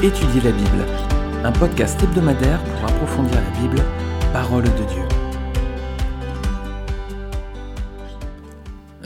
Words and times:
Étudier 0.00 0.40
la 0.42 0.52
Bible, 0.52 0.86
un 1.42 1.50
podcast 1.50 2.00
hebdomadaire 2.00 2.62
pour 2.62 2.84
approfondir 2.84 3.34
la 3.34 3.60
Bible, 3.60 3.82
parole 4.32 4.62
de 4.62 4.68
Dieu. 4.68 5.02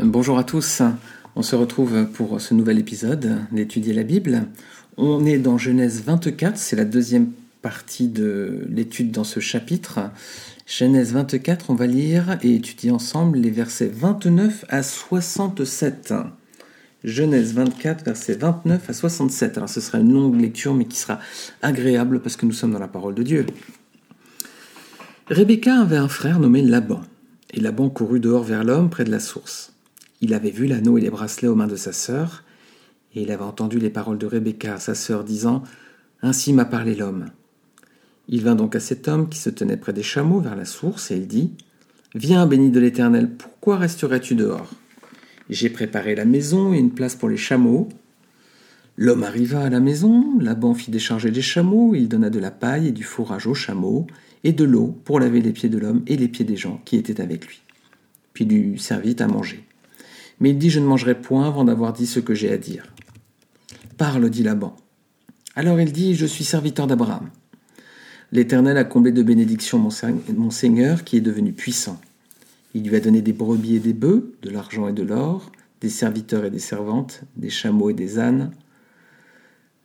Bonjour 0.05 0.37
à 0.37 0.45
tous, 0.45 0.83
on 1.35 1.41
se 1.41 1.57
retrouve 1.57 2.05
pour 2.13 2.43
ce 2.43 2.53
nouvel 2.53 2.79
épisode 2.79 3.39
d'Étudier 3.53 3.95
la 3.95 4.03
Bible. 4.03 4.49
On 4.99 5.25
est 5.25 5.39
dans 5.39 5.57
Genèse 5.57 6.03
24, 6.05 6.59
c'est 6.59 6.77
la 6.77 6.85
deuxième 6.85 7.31
partie 7.63 8.09
de 8.09 8.67
l'étude 8.69 9.13
dans 9.13 9.25
ce 9.25 9.41
chapitre. 9.41 10.11
Genèse 10.67 11.15
24, 11.15 11.71
on 11.71 11.75
va 11.75 11.87
lire 11.87 12.37
et 12.43 12.55
étudier 12.55 12.91
ensemble 12.91 13.39
les 13.39 13.51
versets 13.51 13.91
29 13.91 14.67
à 14.69 14.83
67. 14.83 16.13
Genèse 17.05 17.53
24, 17.55 18.05
versets 18.05 18.35
29 18.35 18.89
à 18.89 18.93
67. 18.93 19.57
Alors 19.57 19.69
ce 19.69 19.81
sera 19.81 19.99
une 19.99 20.13
longue 20.13 20.41
lecture, 20.41 20.75
mais 20.75 20.85
qui 20.85 20.97
sera 20.97 21.19
agréable 21.61 22.21
parce 22.21 22.37
que 22.37 22.47
nous 22.47 22.53
sommes 22.53 22.73
dans 22.73 22.79
la 22.79 22.89
parole 22.89 23.15
de 23.15 23.23
Dieu. 23.23 23.47
Rebecca 25.29 25.81
avait 25.81 25.97
un 25.97 26.09
frère 26.09 26.39
nommé 26.39 26.63
Laban, 26.63 27.01
et 27.53 27.61
Laban 27.61 27.89
courut 27.91 28.21
dehors 28.21 28.45
vers 28.45 28.65
l'homme 28.65 28.91
près 28.91 29.05
de 29.05 29.11
la 29.11 29.21
source. 29.21 29.73
Il 30.21 30.35
avait 30.35 30.51
vu 30.51 30.67
l'anneau 30.67 30.99
et 30.99 31.01
les 31.01 31.11
bracelets 31.11 31.49
aux 31.49 31.57
mains 31.57 31.67
de 31.67 31.77
sa 31.77 31.93
sœur, 31.93 32.45
et 33.15 33.23
il 33.23 33.33
avait 33.33 33.43
entendu 33.43 33.79
les 33.79 33.91
paroles 33.91 34.19
de 34.19 34.27
Rebecca, 34.27 34.79
sa 34.79 34.95
sœur, 34.95 35.25
disant 35.25 35.65
Ainsi 36.23 36.53
m'a 36.53 36.65
parlé 36.65 36.95
l'homme. 36.95 37.27
Il 38.29 38.43
vint 38.43 38.55
donc 38.55 38.77
à 38.77 38.81
cet 38.81 39.09
homme 39.09 39.29
qui 39.29 39.39
se 39.39 39.51
tenait 39.51 39.77
près 39.77 39.93
des 39.93 40.05
chameaux 40.05 40.41
vers 40.41 40.55
la 40.55 40.65
source, 40.65 41.11
et 41.11 41.17
il 41.17 41.27
dit 41.27 41.53
Viens, 42.15 42.47
béni 42.47 42.71
de 42.71 42.79
l'Éternel, 42.79 43.31
pourquoi 43.31 43.79
resterais-tu 43.79 44.35
dehors? 44.35 44.71
J'ai 45.53 45.71
préparé 45.71 46.15
la 46.15 46.25
maison 46.25 46.73
et 46.73 46.79
une 46.79 46.93
place 46.93 47.15
pour 47.15 47.29
les 47.29 47.37
chameaux. 47.37 47.89
L'homme 48.97 49.23
arriva 49.23 49.63
à 49.63 49.71
la 49.71 49.81
maison, 49.81 50.39
Laban 50.39 50.75
fit 50.75 50.91
décharger 50.91 51.31
les 51.31 51.43
chameaux, 51.43 51.95
il 51.95 52.09
donna 52.09 52.31
de 52.31 52.39
la 52.39 52.51
paille 52.51 52.89
et 52.89 52.93
du 52.93 53.03
fourrage 53.03 53.47
aux 53.47 53.55
chameaux, 53.55 54.07
et 54.45 54.53
de 54.53 54.65
l'eau 54.65 54.99
pour 55.05 55.21
laver 55.21 55.41
les 55.41 55.53
pieds 55.53 55.69
de 55.69 55.79
l'homme 55.79 56.03
et 56.07 56.17
les 56.17 56.29
pieds 56.29 56.45
des 56.45 56.57
gens 56.57 56.81
qui 56.85 56.97
étaient 56.97 57.21
avec 57.21 57.47
lui. 57.47 57.63
Puis 58.35 58.45
lui 58.45 58.79
servit 58.79 59.17
à 59.21 59.27
manger. 59.27 59.65
Mais 60.41 60.51
il 60.51 60.59
dit 60.59 60.71
Je 60.71 60.81
ne 60.81 60.87
mangerai 60.87 61.21
point 61.21 61.47
avant 61.47 61.65
d'avoir 61.65 61.93
dit 61.93 62.07
ce 62.07 62.21
que 62.21 62.35
j'ai 62.35 62.53
à 62.53 62.59
dire. 62.59 62.93
Parle, 63.97 64.29
dit 64.31 64.43
Laban. 64.43 64.77
Alors 65.55 65.81
il 65.81 65.93
dit 65.93 66.15
Je 66.15 66.27
suis 66.27 66.45
serviteur 66.45 66.87
d'Abraham. 66.87 67.31
L'Éternel 68.31 68.77
a 68.79 68.85
comblé 68.85 69.13
de 69.13 69.23
bénédictions 69.23 69.79
mon 69.79 70.51
Seigneur 70.51 71.05
qui 71.05 71.19
est 71.19 71.21
devenu 71.21 71.53
puissant. 71.53 72.01
Il 72.75 72.89
lui 72.89 72.97
a 72.97 73.01
donné 73.01 73.23
des 73.23 73.33
brebis 73.33 73.77
et 73.77 73.81
des 73.81 73.93
bœufs, 73.93 74.33
de 74.43 74.51
l'argent 74.51 74.89
et 74.89 74.93
de 74.93 75.03
l'or, 75.03 75.53
des 75.81 75.91
serviteurs 75.91 76.45
et 76.45 76.51
des 76.51 76.59
servantes, 76.59 77.23
des 77.37 77.51
chameaux 77.51 77.91
et 77.91 77.95
des 77.95 78.19
ânes. 78.19 78.53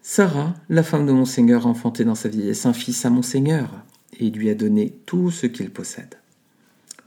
Sarah, 0.01 0.53
la 0.69 0.83
femme 0.83 1.05
de 1.05 1.11
mon 1.11 1.25
Seigneur, 1.25 1.65
a 1.65 1.69
enfanté 1.69 2.05
dans 2.05 2.15
sa 2.15 2.29
vieillesse 2.29 2.65
un 2.65 2.73
fils 2.73 3.03
à 3.05 3.09
mon 3.09 3.21
Seigneur, 3.21 3.69
et 4.17 4.27
il 4.27 4.33
lui 4.33 4.49
a 4.49 4.55
donné 4.55 4.97
tout 5.05 5.31
ce 5.31 5.47
qu'il 5.47 5.69
possède. 5.69 6.15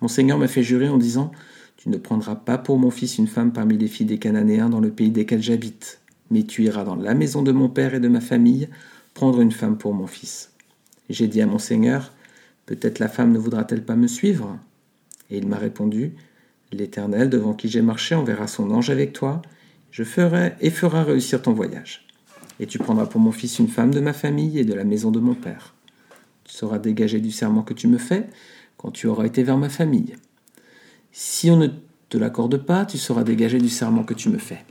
Mon 0.03 0.09
Seigneur 0.09 0.39
m'a 0.39 0.49
fait 0.49 0.63
jurer 0.63 0.89
en 0.89 0.99
disant 0.99 1.31
Tu 1.77 1.89
ne 1.89 1.97
prendras 1.97 2.35
pas 2.35 2.59
pour 2.59 2.79
mon 2.79 2.91
fils 2.91 3.17
une 3.19 3.27
femme 3.27 3.53
parmi 3.53 3.79
les 3.79 3.89
filles 3.89 4.07
des 4.07 4.19
Cananéens 4.19 4.69
dans 4.69 4.81
le 4.81 4.91
pays 4.91 5.11
desquels 5.11 5.43
j'habite, 5.43 6.01
mais 6.31 6.43
tu 6.43 6.65
iras 6.65 6.85
dans 6.85 6.97
la 6.97 7.15
maison 7.15 7.43
de 7.43 7.53
mon 7.53 7.69
père 7.69 7.95
et 7.95 8.01
de 8.01 8.09
ma 8.09 8.21
famille 8.21 8.69
prendre 9.15 9.41
une 9.41 9.53
femme 9.53 9.79
pour 9.79 9.95
mon 9.95 10.07
fils. 10.07 10.53
J'ai 11.09 11.27
dit 11.27 11.41
à 11.41 11.47
mon 11.47 11.59
Seigneur 11.59 12.13
Peut-être 12.67 12.99
la 12.99 13.09
femme 13.09 13.33
ne 13.33 13.39
voudra-t-elle 13.39 13.85
pas 13.85 13.97
me 13.97 14.07
suivre? 14.07 14.59
Et 15.31 15.39
il 15.39 15.47
m'a 15.47 15.59
répondu 15.59 16.15
L'Éternel, 16.73 17.29
devant 17.29 17.55
qui 17.55 17.69
j'ai 17.69 17.83
marché, 17.83 18.15
enverra 18.15 18.47
son 18.47 18.71
ange 18.71 18.91
avec 18.91 19.13
toi, 19.13 19.43
je 19.91 20.05
ferai 20.05 20.55
et 20.61 20.71
fera 20.71 21.03
réussir 21.03 21.43
ton 21.43 21.53
voyage. 21.53 22.07
Et 22.61 22.67
tu 22.67 22.79
prendras 22.79 23.07
pour 23.07 23.21
mon 23.21 23.33
fils 23.33 23.59
une 23.59 23.69
femme 23.69 23.93
de 23.93 24.01
ma 24.01 24.13
famille 24.13 24.59
et 24.59 24.65
de 24.65 24.75
la 24.75 24.85
maison 24.85 25.11
de 25.11 25.19
mon 25.19 25.35
père. 25.35 25.75
Tu 26.45 26.55
seras 26.55 26.79
dégagé 26.79 27.21
du 27.21 27.33
serment 27.33 27.63
que 27.63 27.75
tu 27.75 27.89
me 27.89 27.99
fais 27.99 28.29
quand 28.77 28.91
tu 28.93 29.09
auras 29.09 29.25
été 29.25 29.43
vers 29.43 29.57
ma 29.57 29.69
famille. 29.69 30.15
Si 31.11 31.51
on 31.51 31.57
ne 31.57 31.69
te 32.09 32.19
l'accorde 32.19 32.59
pas, 32.59 32.85
tu 32.85 32.99
seras 32.99 33.25
dégagé 33.25 33.59
du 33.59 33.69
serment 33.69 34.05
que 34.05 34.15
tu 34.15 34.29
me 34.29 34.39
fais. 34.39 34.65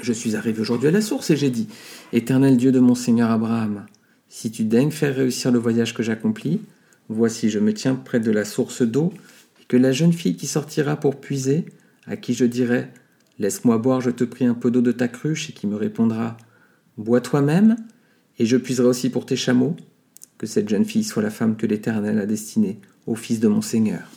Je 0.00 0.12
suis 0.12 0.34
arrivé 0.34 0.60
aujourd'hui 0.60 0.88
à 0.88 0.92
la 0.92 1.00
source 1.00 1.30
et 1.30 1.36
j'ai 1.36 1.50
dit 1.50 1.68
Éternel 2.12 2.56
Dieu 2.56 2.72
de 2.72 2.80
mon 2.80 2.94
Seigneur 2.94 3.30
Abraham, 3.30 3.86
si 4.28 4.50
tu 4.50 4.64
daignes 4.64 4.90
faire 4.90 5.14
réussir 5.14 5.50
le 5.50 5.58
voyage 5.58 5.94
que 5.94 6.02
j'accomplis, 6.02 6.60
voici 7.08 7.50
je 7.50 7.58
me 7.58 7.72
tiens 7.72 7.94
près 7.94 8.20
de 8.20 8.30
la 8.30 8.44
source 8.44 8.82
d'eau 8.82 9.12
que 9.68 9.76
la 9.76 9.92
jeune 9.92 10.12
fille 10.12 10.36
qui 10.36 10.46
sortira 10.46 10.96
pour 10.96 11.20
puiser, 11.20 11.66
à 12.06 12.16
qui 12.16 12.34
je 12.34 12.44
dirai 12.44 12.88
Laisse-moi 13.38 13.78
boire, 13.78 14.00
je 14.00 14.10
te 14.10 14.24
prie 14.24 14.46
un 14.46 14.54
peu 14.54 14.70
d'eau 14.70 14.80
de 14.80 14.90
ta 14.90 15.06
cruche, 15.06 15.50
et 15.50 15.52
qui 15.52 15.66
me 15.66 15.76
répondra 15.76 16.36
Bois 16.96 17.20
toi-même, 17.20 17.76
et 18.38 18.46
je 18.46 18.56
puiserai 18.56 18.88
aussi 18.88 19.10
pour 19.10 19.26
tes 19.26 19.36
chameaux, 19.36 19.76
que 20.38 20.46
cette 20.46 20.68
jeune 20.68 20.84
fille 20.84 21.04
soit 21.04 21.22
la 21.22 21.30
femme 21.30 21.56
que 21.56 21.66
l'Éternel 21.66 22.18
a 22.18 22.26
destinée 22.26 22.80
au 23.06 23.14
fils 23.14 23.40
de 23.40 23.48
mon 23.48 23.62
Seigneur. 23.62 24.10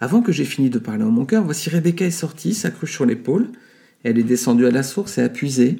Avant 0.00 0.22
que 0.22 0.32
j'aie 0.32 0.44
fini 0.44 0.70
de 0.70 0.78
parler 0.78 1.04
en 1.04 1.10
mon 1.10 1.26
cœur, 1.26 1.44
voici 1.44 1.68
Rebecca 1.68 2.06
est 2.06 2.10
sortie, 2.10 2.54
sa 2.54 2.70
cruche 2.70 2.94
sur 2.94 3.04
l'épaule. 3.04 3.48
Elle 4.02 4.18
est 4.18 4.24
descendue 4.24 4.66
à 4.66 4.70
la 4.70 4.82
source 4.82 5.18
et 5.18 5.22
a 5.22 5.28
puisé. 5.28 5.78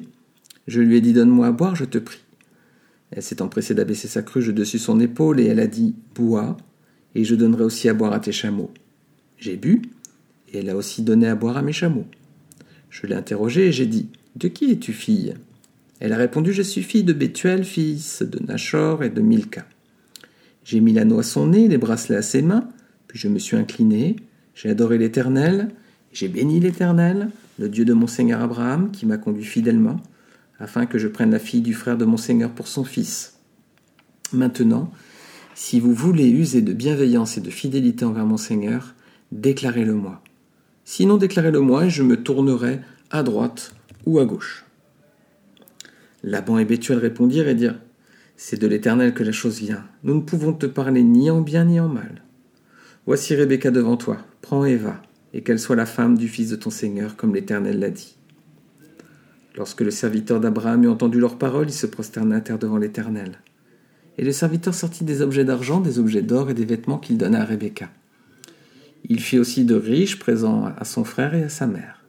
Je 0.67 0.79
lui 0.79 0.97
ai 0.97 1.01
dit 1.01 1.13
Donne-moi 1.13 1.47
à 1.47 1.51
boire, 1.51 1.75
je 1.75 1.85
te 1.85 1.97
prie. 1.97 2.21
Elle 3.09 3.23
s'est 3.23 3.41
empressée 3.41 3.73
d'abaisser 3.73 4.07
sa 4.07 4.21
cruche 4.21 4.49
dessus 4.49 4.79
son 4.79 4.99
épaule 4.99 5.39
et 5.39 5.47
elle 5.47 5.59
a 5.59 5.67
dit 5.67 5.95
Bois 6.13 6.55
et 7.15 7.23
je 7.23 7.35
donnerai 7.35 7.63
aussi 7.63 7.89
à 7.89 7.93
boire 7.93 8.13
à 8.13 8.19
tes 8.19 8.31
chameaux. 8.31 8.71
J'ai 9.37 9.57
bu, 9.57 9.81
et 10.51 10.59
elle 10.59 10.69
a 10.69 10.75
aussi 10.75 11.01
donné 11.01 11.27
à 11.27 11.35
boire 11.35 11.57
à 11.57 11.61
mes 11.61 11.73
chameaux. 11.73 12.05
Je 12.89 13.07
l'ai 13.07 13.15
interrogée 13.15 13.67
et 13.67 13.71
j'ai 13.71 13.85
dit 13.85 14.09
De 14.35 14.47
qui 14.47 14.71
es-tu 14.71 14.93
fille? 14.93 15.33
Elle 15.99 16.13
a 16.13 16.17
répondu 16.17 16.53
Je 16.53 16.61
suis 16.61 16.83
fille 16.83 17.03
de 17.03 17.13
Bethuel, 17.13 17.63
fils 17.63 18.21
de 18.21 18.43
Nachor 18.43 19.03
et 19.03 19.09
de 19.09 19.21
Milka. 19.21 19.65
J'ai 20.63 20.79
mis 20.79 20.93
l'anneau 20.93 21.19
à 21.19 21.23
son 21.23 21.47
nez, 21.47 21.67
les 21.67 21.77
bracelets 21.77 22.17
à 22.17 22.21
ses 22.21 22.41
mains, 22.41 22.67
puis 23.07 23.17
je 23.17 23.27
me 23.27 23.39
suis 23.39 23.57
incliné, 23.57 24.15
j'ai 24.53 24.69
adoré 24.69 24.97
l'Éternel, 24.97 25.69
j'ai 26.13 26.27
béni 26.27 26.59
l'Éternel, 26.59 27.29
le 27.57 27.69
Dieu 27.69 27.85
de 27.85 27.93
mon 27.93 28.07
Seigneur 28.07 28.41
Abraham, 28.41 28.91
qui 28.91 29.05
m'a 29.05 29.17
conduit 29.17 29.43
fidèlement, 29.43 29.99
afin 30.59 30.85
que 30.85 30.97
je 30.97 31.07
prenne 31.07 31.31
la 31.31 31.39
fille 31.39 31.61
du 31.61 31.73
frère 31.73 31.97
de 31.97 32.05
mon 32.05 32.17
Seigneur 32.17 32.51
pour 32.51 32.67
son 32.67 32.83
fils. 32.83 33.39
Maintenant, 34.33 34.91
si 35.53 35.79
vous 35.79 35.93
voulez 35.93 36.29
user 36.29 36.61
de 36.61 36.73
bienveillance 36.73 37.37
et 37.37 37.41
de 37.41 37.49
fidélité 37.49 38.05
envers 38.05 38.25
mon 38.25 38.37
Seigneur, 38.37 38.95
déclarez-le-moi. 39.31 40.21
Sinon, 40.85 41.17
déclarez-le-moi 41.17 41.85
et 41.85 41.89
je 41.89 42.03
me 42.03 42.17
tournerai 42.17 42.79
à 43.09 43.23
droite 43.23 43.75
ou 44.05 44.19
à 44.19 44.25
gauche. 44.25 44.65
Laban 46.23 46.57
et 46.57 46.65
Bethuel 46.65 46.99
répondirent 46.99 47.47
et 47.47 47.55
dirent 47.55 47.79
C'est 48.37 48.59
de 48.59 48.67
l'Éternel 48.67 49.13
que 49.13 49.23
la 49.23 49.31
chose 49.31 49.59
vient. 49.59 49.83
Nous 50.03 50.15
ne 50.15 50.21
pouvons 50.21 50.53
te 50.53 50.65
parler 50.65 51.03
ni 51.03 51.29
en 51.29 51.41
bien 51.41 51.65
ni 51.65 51.79
en 51.79 51.87
mal. 51.87 52.21
Voici 53.05 53.35
Rebecca 53.35 53.71
devant 53.71 53.97
toi. 53.97 54.19
Prends 54.41 54.65
et 54.65 54.75
va, 54.75 55.01
et 55.33 55.41
qu'elle 55.41 55.59
soit 55.59 55.75
la 55.75 55.85
femme 55.85 56.17
du 56.17 56.27
fils 56.27 56.49
de 56.49 56.55
ton 56.55 56.69
Seigneur, 56.69 57.15
comme 57.15 57.33
l'Éternel 57.33 57.79
l'a 57.79 57.89
dit. 57.89 58.15
Lorsque 59.55 59.81
le 59.81 59.91
serviteur 59.91 60.39
d'Abraham 60.39 60.83
eut 60.83 60.89
entendu 60.89 61.19
leurs 61.19 61.37
paroles, 61.37 61.69
il 61.69 61.73
se 61.73 61.87
prosterna 61.87 62.37
à 62.37 62.41
terre 62.41 62.59
devant 62.59 62.77
l'Éternel. 62.77 63.39
Et 64.17 64.23
le 64.23 64.31
serviteur 64.31 64.73
sortit 64.73 65.03
des 65.03 65.21
objets 65.21 65.45
d'argent, 65.45 65.79
des 65.79 65.99
objets 65.99 66.21
d'or 66.21 66.49
et 66.49 66.53
des 66.53 66.65
vêtements 66.65 66.97
qu'il 66.97 67.17
donna 67.17 67.41
à 67.41 67.45
Rebecca. 67.45 67.89
Il 69.07 69.19
fit 69.19 69.39
aussi 69.39 69.65
de 69.65 69.75
riches 69.75 70.19
présents 70.19 70.65
à 70.77 70.85
son 70.85 71.03
frère 71.03 71.33
et 71.33 71.43
à 71.43 71.49
sa 71.49 71.67
mère. 71.67 72.03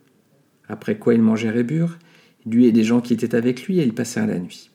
Après 0.69 0.99
quoi 0.99 1.15
ils 1.15 1.23
mangèrent 1.23 1.57
et 1.57 1.65
burent, 1.65 1.99
lui 2.47 2.67
et 2.67 2.73
des 2.73 2.85
gens 2.85 3.01
qui 3.01 3.15
étaient 3.15 3.35
avec 3.35 3.67
lui, 3.67 3.79
et 3.79 3.85
ils 3.85 3.95
passèrent 3.95 4.27
la 4.27 4.39
nuit. 4.39 4.71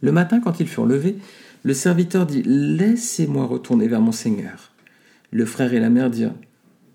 Le 0.00 0.12
matin, 0.12 0.40
quand 0.40 0.60
ils 0.60 0.68
furent 0.68 0.86
levés, 0.86 1.16
le 1.62 1.74
serviteur 1.74 2.26
dit 2.26 2.42
Laissez-moi 2.44 3.44
retourner 3.44 3.86
vers 3.86 4.00
mon 4.00 4.12
Seigneur. 4.12 4.72
Le 5.30 5.44
frère 5.44 5.74
et 5.74 5.80
la 5.80 5.90
mère 5.90 6.10
dirent 6.10 6.34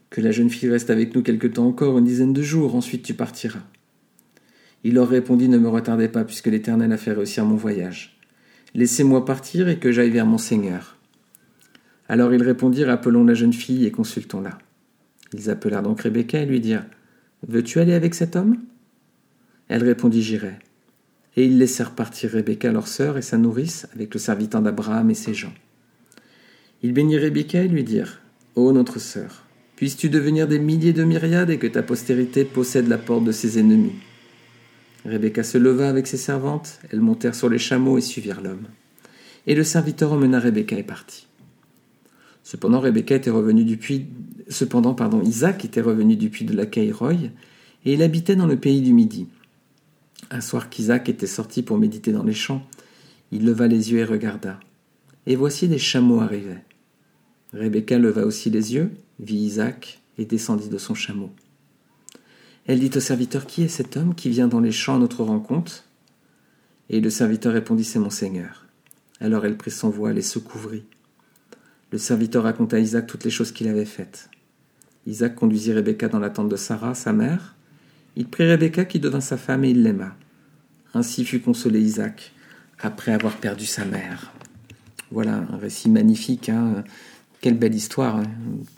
Que 0.10 0.22
la 0.22 0.31
jeune 0.31 0.50
fille 0.50 0.69
reste 0.69 0.90
avec 0.90 1.16
nous 1.16 1.22
quelque 1.22 1.48
temps 1.48 1.68
encore, 1.68 1.98
une 1.98 2.06
dizaine 2.06 2.34
de 2.34 2.42
jours, 2.42 2.75
ensuite 2.75 3.04
tu 3.04 3.14
partiras. 3.14 3.64
Il 4.84 4.96
leur 4.96 5.08
répondit 5.08 5.50
Ne 5.50 5.60
me 5.60 5.69
retardez 5.69 6.08
pas, 6.08 6.24
puisque 6.24 6.48
l'Éternel 6.48 6.92
a 6.92 6.98
fait 6.98 7.14
réussir 7.14 7.46
mon 7.46 7.56
voyage. 7.56 8.15
Laissez-moi 8.75 9.24
partir 9.24 9.69
et 9.69 9.80
que 9.80 9.94
j'aille 9.94 10.10
vers 10.10 10.25
mon 10.25 10.38
Seigneur. 10.38 10.98
Alors 12.10 12.33
ils 12.33 12.44
répondirent 12.44 12.89
Appelons 12.89 13.24
la 13.24 13.33
jeune 13.33 13.54
fille 13.54 13.86
et 13.86 13.92
consultons-la. 13.92 14.57
Ils 15.33 15.50
appelèrent 15.50 15.81
donc 15.81 16.01
Rebecca 16.01 16.42
et 16.42 16.45
lui 16.45 16.60
dirent 16.60 16.86
Veux-tu 17.48 17.80
aller 17.80 17.94
avec 17.94 18.13
cet 18.13 18.36
homme? 18.36 18.57
Elle 19.69 19.86
répondit 19.86 20.22
J'irai. 20.22 20.60
Et 21.38 21.45
ils 21.45 21.57
laissèrent 21.57 21.95
partir 21.95 22.31
Rebecca, 22.31 22.69
leur 22.69 22.89
sœur, 22.89 23.18
et 23.18 23.22
sa 23.22 23.38
nourrice, 23.38 23.88
avec 23.95 24.13
le 24.13 24.19
serviteur 24.19 24.62
d'Abraham 24.62 25.10
et 25.10 25.16
ses 25.16 25.33
gens. 25.33 25.54
Ils 26.83 26.92
bénirent 26.92 27.21
Rebecca 27.21 27.62
et 27.62 27.69
lui 27.69 27.86
dirent 27.86 28.19
Ô 28.56 28.74
notre 28.74 29.00
sœur, 29.00 29.45
puisses-tu 29.78 30.10
devenir 30.10 30.50
des 30.50 30.60
milliers 30.60 30.92
de 30.92 31.06
myriades 31.06 31.50
et 31.50 31.60
que 31.60 31.68
ta 31.68 31.81
postérité 31.81 32.44
possède 32.44 32.89
la 32.89 32.98
porte 32.98 33.24
de 33.24 33.31
ses 33.31 33.57
ennemis? 33.57 33.95
Rebecca 35.06 35.44
se 35.44 35.57
leva 35.57 35.88
avec 35.88 36.07
ses 36.07 36.18
servantes, 36.18 36.80
elles 36.92 37.02
montèrent 37.02 37.36
sur 37.36 37.50
les 37.50 37.60
chameaux 37.60 37.98
et 37.98 38.02
suivirent 38.02 38.42
l'homme. 38.42 38.68
Et 39.46 39.54
le 39.54 39.63
serviteur 39.63 40.12
emmena 40.12 40.40
Rebecca 40.40 40.75
et 40.78 40.84
partit. 40.84 41.28
Cependant, 42.44 42.80
Rebecca 42.80 43.16
était 43.16 43.30
revenu 43.30 43.66
du 43.66 43.80
Isaac 45.24 45.66
était 45.66 45.81
revenu 45.81 46.16
du 46.16 46.30
puits 46.30 46.46
de 46.46 46.56
la 46.56 46.66
Caïroï, 46.66 47.31
et 47.86 47.94
il 47.94 48.02
habitait 48.02 48.36
dans 48.36 48.48
le 48.48 48.57
pays 48.57 48.81
du 48.81 48.94
Midi. 48.94 49.28
Un 50.31 50.42
soir 50.42 50.69
qu'Isaac 50.69 51.07
était 51.07 51.28
sorti 51.28 51.62
pour 51.62 51.78
méditer 51.78 52.12
dans 52.12 52.24
les 52.24 52.34
champs, 52.34 52.66
il 53.31 53.46
leva 53.46 53.68
les 53.68 53.92
yeux 53.92 54.00
et 54.00 54.06
regarda. 54.06 54.60
Et 55.28 55.36
voici 55.36 55.68
des 55.68 55.78
chameaux 55.78 56.22
arrivaient. 56.22 56.63
Rebecca 57.54 57.98
leva 58.00 58.25
aussi 58.25 58.50
les 58.50 58.74
yeux, 58.74 58.92
vit 59.19 59.38
Isaac 59.38 60.02
et 60.18 60.25
descendit 60.25 60.69
de 60.69 60.78
son 60.78 60.96
chameau. 60.96 61.30
Elle 62.68 62.80
dit 62.80 62.92
au 62.96 63.00
serviteur 63.00 63.46
Qui 63.46 63.64
est 63.64 63.68
cet 63.68 63.98
homme 63.98 64.16
qui 64.16 64.30
vient 64.30 64.48
dans 64.48 64.60
les 64.60 64.72
champs 64.72 64.96
à 64.96 65.00
notre 65.00 65.24
rencontre? 65.24 65.84
Et 66.90 67.00
le 67.00 67.10
serviteur 67.10 67.54
répondit 67.54 67.84
C'est 67.84 68.00
mon 68.00 68.10
Seigneur. 68.10 68.66
Alors 69.20 69.46
elle 69.46 69.58
prit 69.58 69.72
son 69.72 69.90
voile 69.90 70.18
et 70.18 70.24
se 70.24 70.40
couvrit. 70.40 70.84
Le 71.92 71.98
serviteur 71.98 72.44
raconta 72.44 72.78
à 72.78 72.80
Isaac 72.80 73.08
toutes 73.08 73.24
les 73.24 73.30
choses 73.30 73.52
qu'il 73.52 73.68
avait 73.68 73.86
faites. 73.86 74.30
Isaac 75.06 75.36
conduisit 75.36 75.74
Rebecca 75.74 76.08
dans 76.08 76.20
la 76.20 76.32
tente 76.32 76.50
de 76.50 76.56
Sarah, 76.56 76.96
sa 76.96 77.14
mère. 77.14 77.56
Il 78.16 78.28
prit 78.28 78.50
Rebecca 78.50 78.86
qui 78.86 79.00
devint 79.00 79.22
sa 79.22 79.38
femme 79.38 79.64
et 79.64 79.70
il 79.70 79.84
l'aima. 79.84 80.16
Ainsi 80.94 81.24
fut 81.24 81.42
consolé 81.42 81.80
Isaac 81.80 82.34
après 82.80 83.14
avoir 83.14 83.38
perdu 83.38 83.66
sa 83.66 83.86
mère. 83.86 84.34
Voilà 85.12 85.46
un 85.52 85.58
récit 85.58 85.90
magnifique. 85.90 86.50
Hein 86.50 86.84
quelle 87.46 87.60
belle 87.60 87.76
histoire. 87.76 88.16
Hein. 88.16 88.24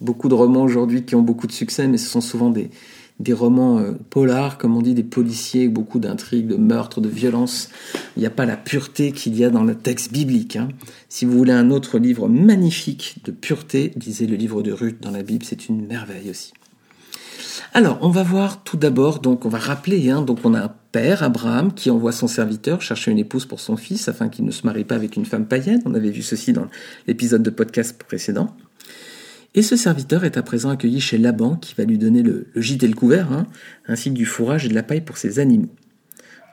Beaucoup 0.01 0.27
de 0.27 0.33
romans 0.33 0.63
aujourd'hui 0.63 1.05
qui 1.05 1.15
ont 1.15 1.21
beaucoup 1.21 1.47
de 1.47 1.53
succès, 1.53 1.87
mais 1.87 1.97
ce 1.97 2.09
sont 2.09 2.19
souvent 2.19 2.49
des, 2.49 2.69
des 3.19 3.33
romans 3.33 3.79
euh, 3.79 3.93
polars, 4.09 4.57
comme 4.57 4.75
on 4.77 4.81
dit, 4.81 4.93
des 4.93 5.03
policiers, 5.03 5.67
beaucoup 5.67 5.99
d'intrigues, 5.99 6.47
de 6.47 6.55
meurtres, 6.55 7.01
de 7.01 7.09
violences. 7.09 7.69
Il 8.15 8.19
n'y 8.19 8.25
a 8.25 8.31
pas 8.31 8.45
la 8.45 8.57
pureté 8.57 9.11
qu'il 9.11 9.37
y 9.37 9.43
a 9.43 9.49
dans 9.49 9.63
le 9.63 9.75
texte 9.75 10.11
biblique. 10.11 10.55
Hein. 10.55 10.69
Si 11.09 11.25
vous 11.25 11.37
voulez 11.37 11.53
un 11.53 11.71
autre 11.71 11.97
livre 11.97 12.27
magnifique 12.27 13.17
de 13.25 13.31
pureté, 13.31 13.93
lisez 13.95 14.27
le 14.27 14.35
livre 14.35 14.61
de 14.61 14.71
Ruth 14.71 15.01
dans 15.01 15.11
la 15.11 15.23
Bible, 15.23 15.45
c'est 15.45 15.67
une 15.67 15.85
merveille 15.87 16.29
aussi. 16.29 16.53
Alors, 17.73 17.97
on 18.01 18.09
va 18.09 18.23
voir 18.23 18.63
tout 18.63 18.77
d'abord, 18.77 19.19
donc 19.19 19.45
on 19.45 19.49
va 19.49 19.57
rappeler, 19.57 20.09
hein, 20.09 20.21
donc 20.21 20.39
on 20.43 20.53
a 20.53 20.61
un 20.61 20.71
père, 20.91 21.21
Abraham, 21.23 21.73
qui 21.73 21.89
envoie 21.89 22.11
son 22.11 22.27
serviteur 22.27 22.81
chercher 22.81 23.11
une 23.11 23.19
épouse 23.19 23.45
pour 23.45 23.59
son 23.59 23.77
fils 23.77 24.07
afin 24.07 24.29
qu'il 24.29 24.45
ne 24.45 24.51
se 24.51 24.65
marie 24.65 24.85
pas 24.85 24.95
avec 24.95 25.15
une 25.15 25.25
femme 25.25 25.45
païenne. 25.45 25.81
On 25.85 25.93
avait 25.93 26.11
vu 26.11 26.21
ceci 26.21 26.53
dans 26.53 26.67
l'épisode 27.07 27.43
de 27.43 27.49
podcast 27.49 28.01
précédent. 28.01 28.55
Et 29.57 29.63
ce 29.63 29.75
serviteur 29.75 30.23
est 30.23 30.37
à 30.37 30.43
présent 30.43 30.69
accueilli 30.69 31.01
chez 31.01 31.17
Laban, 31.17 31.55
qui 31.55 31.73
va 31.73 31.83
lui 31.83 31.97
donner 31.97 32.21
le, 32.21 32.45
gîte 32.55 32.83
et 32.83 32.87
le 32.87 32.93
couvert, 32.93 33.33
hein, 33.33 33.47
ainsi 33.87 34.11
que 34.11 34.13
du 34.13 34.27
fourrage 34.27 34.67
et 34.67 34.69
de 34.69 34.75
la 34.75 34.83
paille 34.83 35.01
pour 35.01 35.17
ses 35.17 35.39
animaux. 35.39 35.73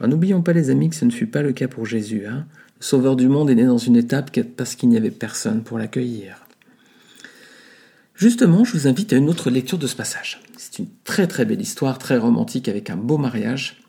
N'oublions 0.00 0.40
pas, 0.40 0.54
les 0.54 0.70
amis, 0.70 0.88
que 0.88 0.96
ce 0.96 1.04
ne 1.04 1.10
fut 1.10 1.26
pas 1.26 1.42
le 1.42 1.52
cas 1.52 1.68
pour 1.68 1.84
Jésus. 1.84 2.24
Hein. 2.26 2.46
Le 2.80 2.84
Sauveur 2.84 3.14
du 3.14 3.28
monde 3.28 3.50
est 3.50 3.56
né 3.56 3.66
dans 3.66 3.76
une 3.76 3.96
étape 3.96 4.30
parce 4.56 4.74
qu'il 4.74 4.88
n'y 4.88 4.96
avait 4.96 5.10
personne 5.10 5.62
pour 5.62 5.76
l'accueillir. 5.76 6.46
Justement, 8.14 8.64
je 8.64 8.72
vous 8.72 8.88
invite 8.88 9.12
à 9.12 9.16
une 9.16 9.28
autre 9.28 9.50
lecture 9.50 9.76
de 9.76 9.86
ce 9.86 9.96
passage. 9.96 10.40
C'est 10.56 10.78
une 10.78 10.88
très 11.04 11.26
très 11.26 11.44
belle 11.44 11.60
histoire, 11.60 11.98
très 11.98 12.16
romantique, 12.16 12.70
avec 12.70 12.88
un 12.88 12.96
beau 12.96 13.18
mariage. 13.18 13.82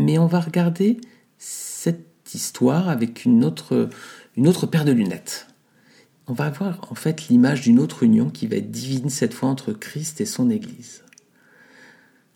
Mais 0.00 0.18
on 0.18 0.26
va 0.26 0.40
regarder 0.40 1.00
cette 1.38 2.34
histoire 2.34 2.88
avec 2.88 3.24
une 3.24 3.44
autre, 3.44 3.88
une 4.36 4.48
autre 4.48 4.66
paire 4.66 4.84
de 4.84 4.90
lunettes 4.90 5.46
on 6.28 6.32
va 6.32 6.46
avoir 6.46 6.90
en 6.90 6.94
fait 6.94 7.28
l'image 7.28 7.62
d'une 7.62 7.78
autre 7.78 8.02
union 8.02 8.30
qui 8.30 8.46
va 8.46 8.56
être 8.56 8.70
divine 8.70 9.10
cette 9.10 9.34
fois 9.34 9.48
entre 9.48 9.72
Christ 9.72 10.20
et 10.20 10.26
son 10.26 10.50
Église. 10.50 11.02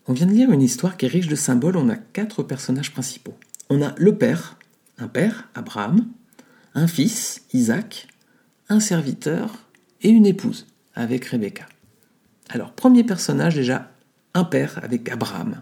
On 0.07 0.13
vient 0.13 0.25
de 0.25 0.31
lire 0.31 0.51
une 0.51 0.61
histoire 0.61 0.97
qui 0.97 1.05
est 1.05 1.09
riche 1.09 1.27
de 1.27 1.35
symboles. 1.35 1.77
On 1.77 1.89
a 1.89 1.95
quatre 1.95 2.43
personnages 2.43 2.91
principaux. 2.91 3.35
On 3.69 3.81
a 3.81 3.93
le 3.97 4.17
père, 4.17 4.57
un 4.97 5.07
père, 5.07 5.49
Abraham, 5.53 6.07
un 6.73 6.87
fils, 6.87 7.43
Isaac, 7.53 8.07
un 8.69 8.79
serviteur 8.79 9.53
et 10.01 10.09
une 10.09 10.25
épouse, 10.25 10.67
avec 10.95 11.25
Rebecca. 11.25 11.65
Alors, 12.49 12.73
premier 12.73 13.03
personnage 13.03 13.55
déjà, 13.55 13.91
un 14.33 14.43
père 14.43 14.79
avec 14.83 15.09
Abraham. 15.09 15.61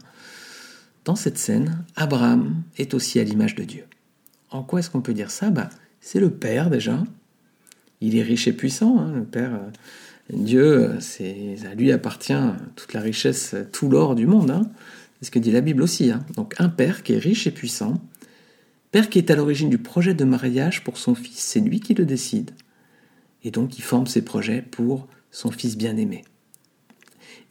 Dans 1.06 1.16
cette 1.16 1.38
scène, 1.38 1.84
Abraham 1.96 2.64
est 2.78 2.94
aussi 2.94 3.20
à 3.20 3.24
l'image 3.24 3.56
de 3.56 3.64
Dieu. 3.64 3.86
En 4.50 4.64
quoi 4.64 4.80
est-ce 4.80 4.90
qu'on 4.90 5.02
peut 5.02 5.14
dire 5.14 5.32
ça? 5.32 5.50
Bah, 5.50 5.70
C'est 6.02 6.20
le 6.20 6.32
père 6.32 6.70
déjà, 6.70 7.04
il 8.02 8.18
est 8.18 8.24
riche 8.24 8.48
et 8.48 8.54
puissant, 8.54 9.00
hein, 9.00 9.14
le 9.16 9.24
Père. 9.24 9.54
Euh, 9.54 9.70
Dieu, 10.32 10.92
à 10.92 11.76
lui 11.76 11.92
appartient 11.92 12.34
toute 12.76 12.94
la 12.94 13.02
richesse, 13.02 13.56
tout 13.72 13.90
l'or 13.90 14.14
du 14.14 14.28
monde. 14.28 14.52
Hein. 14.52 14.70
C'est 15.20 15.28
ce 15.28 15.32
que 15.32 15.40
dit 15.40 15.52
la 15.52 15.62
Bible 15.62 15.82
aussi. 15.82 16.12
Hein. 16.12 16.24
Donc 16.36 16.54
un 16.60 16.70
Père 16.70 17.02
qui 17.02 17.14
est 17.14 17.18
riche 17.18 17.48
et 17.48 17.52
puissant, 17.52 18.00
Père 18.92 19.10
qui 19.10 19.20
est 19.20 19.30
à 19.30 19.36
l'origine 19.36 19.70
du 19.70 19.78
projet 19.78 20.14
de 20.14 20.24
mariage 20.24 20.84
pour 20.84 20.98
son 20.98 21.14
fils, 21.16 21.40
c'est 21.40 21.60
lui 21.60 21.80
qui 21.80 21.94
le 21.94 22.06
décide. 22.06 22.52
Et 23.44 23.52
donc 23.52 23.78
il 23.78 23.82
forme 23.82 24.08
ses 24.08 24.24
projets 24.24 24.62
pour 24.62 25.08
son 25.32 25.52
fils 25.52 25.78
bien-aimé. 25.78 26.24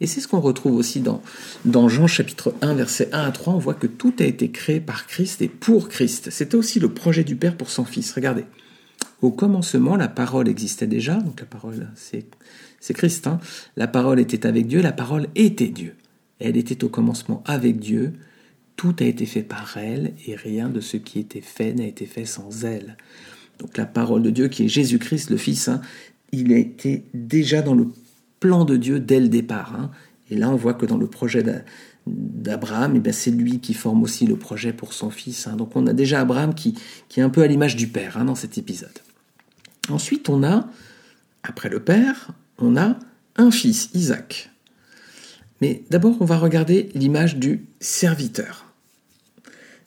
Et 0.01 0.07
c'est 0.07 0.21
ce 0.21 0.27
qu'on 0.27 0.39
retrouve 0.39 0.75
aussi 0.75 1.01
dans, 1.01 1.21
dans 1.65 1.89
Jean 1.89 2.07
chapitre 2.07 2.53
1, 2.61 2.73
versets 2.73 3.09
1 3.11 3.21
à 3.21 3.31
3. 3.31 3.53
On 3.53 3.57
voit 3.57 3.73
que 3.73 3.87
tout 3.87 4.13
a 4.19 4.23
été 4.23 4.49
créé 4.49 4.79
par 4.79 5.07
Christ 5.07 5.41
et 5.41 5.49
pour 5.49 5.89
Christ. 5.89 6.29
C'était 6.29 6.55
aussi 6.55 6.79
le 6.79 6.93
projet 6.93 7.23
du 7.23 7.35
Père 7.35 7.57
pour 7.57 7.69
son 7.69 7.85
Fils. 7.85 8.13
Regardez. 8.13 8.45
Au 9.21 9.31
commencement, 9.31 9.97
la 9.97 10.07
parole 10.07 10.47
existait 10.47 10.87
déjà, 10.87 11.15
donc 11.15 11.41
la 11.41 11.45
parole, 11.45 11.89
c'est 11.95 12.93
Christ. 12.93 13.27
Hein. 13.27 13.39
La 13.75 13.87
parole 13.87 14.19
était 14.19 14.45
avec 14.45 14.67
Dieu, 14.67 14.81
la 14.81 14.93
parole 14.93 15.27
était 15.35 15.67
Dieu. 15.67 15.95
Elle 16.39 16.55
était 16.55 16.83
au 16.85 16.89
commencement 16.89 17.43
avec 17.45 17.79
Dieu. 17.79 18.13
Tout 18.77 18.95
a 18.99 19.03
été 19.03 19.25
fait 19.25 19.43
par 19.43 19.75
elle 19.75 20.13
et 20.25 20.35
rien 20.35 20.69
de 20.69 20.79
ce 20.79 20.95
qui 20.95 21.19
était 21.19 21.41
fait 21.41 21.73
n'a 21.73 21.85
été 21.85 22.05
fait 22.05 22.23
sans 22.23 22.63
elle. 22.63 22.95
Donc 23.59 23.75
la 23.75 23.85
parole 23.85 24.23
de 24.23 24.29
Dieu 24.29 24.47
qui 24.47 24.63
est 24.63 24.67
Jésus-Christ, 24.69 25.29
le 25.31 25.37
Fils, 25.37 25.67
hein, 25.67 25.81
il 26.31 26.53
était 26.53 27.03
déjà 27.13 27.61
dans 27.61 27.75
le 27.75 27.89
plan 28.39 28.63
de 28.63 28.77
Dieu 28.77 29.01
dès 29.01 29.19
le 29.19 29.27
départ. 29.27 29.75
Hein. 29.75 29.91
Et 30.29 30.35
là, 30.37 30.49
on 30.49 30.55
voit 30.55 30.75
que 30.75 30.85
dans 30.85 30.97
le 30.97 31.07
projet 31.07 31.43
d'Abraham, 32.07 33.01
eh 33.05 33.11
c'est 33.11 33.31
lui 33.31 33.59
qui 33.59 33.73
forme 33.73 34.03
aussi 34.03 34.25
le 34.25 34.37
projet 34.37 34.71
pour 34.71 34.93
son 34.93 35.09
fils. 35.09 35.49
Donc 35.57 35.75
on 35.75 35.85
a 35.87 35.93
déjà 35.93 36.21
Abraham 36.21 36.53
qui 36.53 36.75
est 37.17 37.21
un 37.21 37.29
peu 37.29 37.41
à 37.41 37.47
l'image 37.47 37.75
du 37.75 37.87
Père 37.87 38.23
dans 38.23 38.35
cet 38.35 38.57
épisode. 38.57 38.97
Ensuite, 39.89 40.29
on 40.29 40.43
a, 40.43 40.69
après 41.43 41.69
le 41.69 41.79
père, 41.79 42.31
on 42.57 42.77
a 42.77 42.97
un 43.37 43.51
fils, 43.51 43.89
Isaac. 43.93 44.49
Mais 45.61 45.83
d'abord, 45.89 46.17
on 46.19 46.25
va 46.25 46.37
regarder 46.37 46.89
l'image 46.93 47.37
du 47.37 47.65
serviteur. 47.79 48.65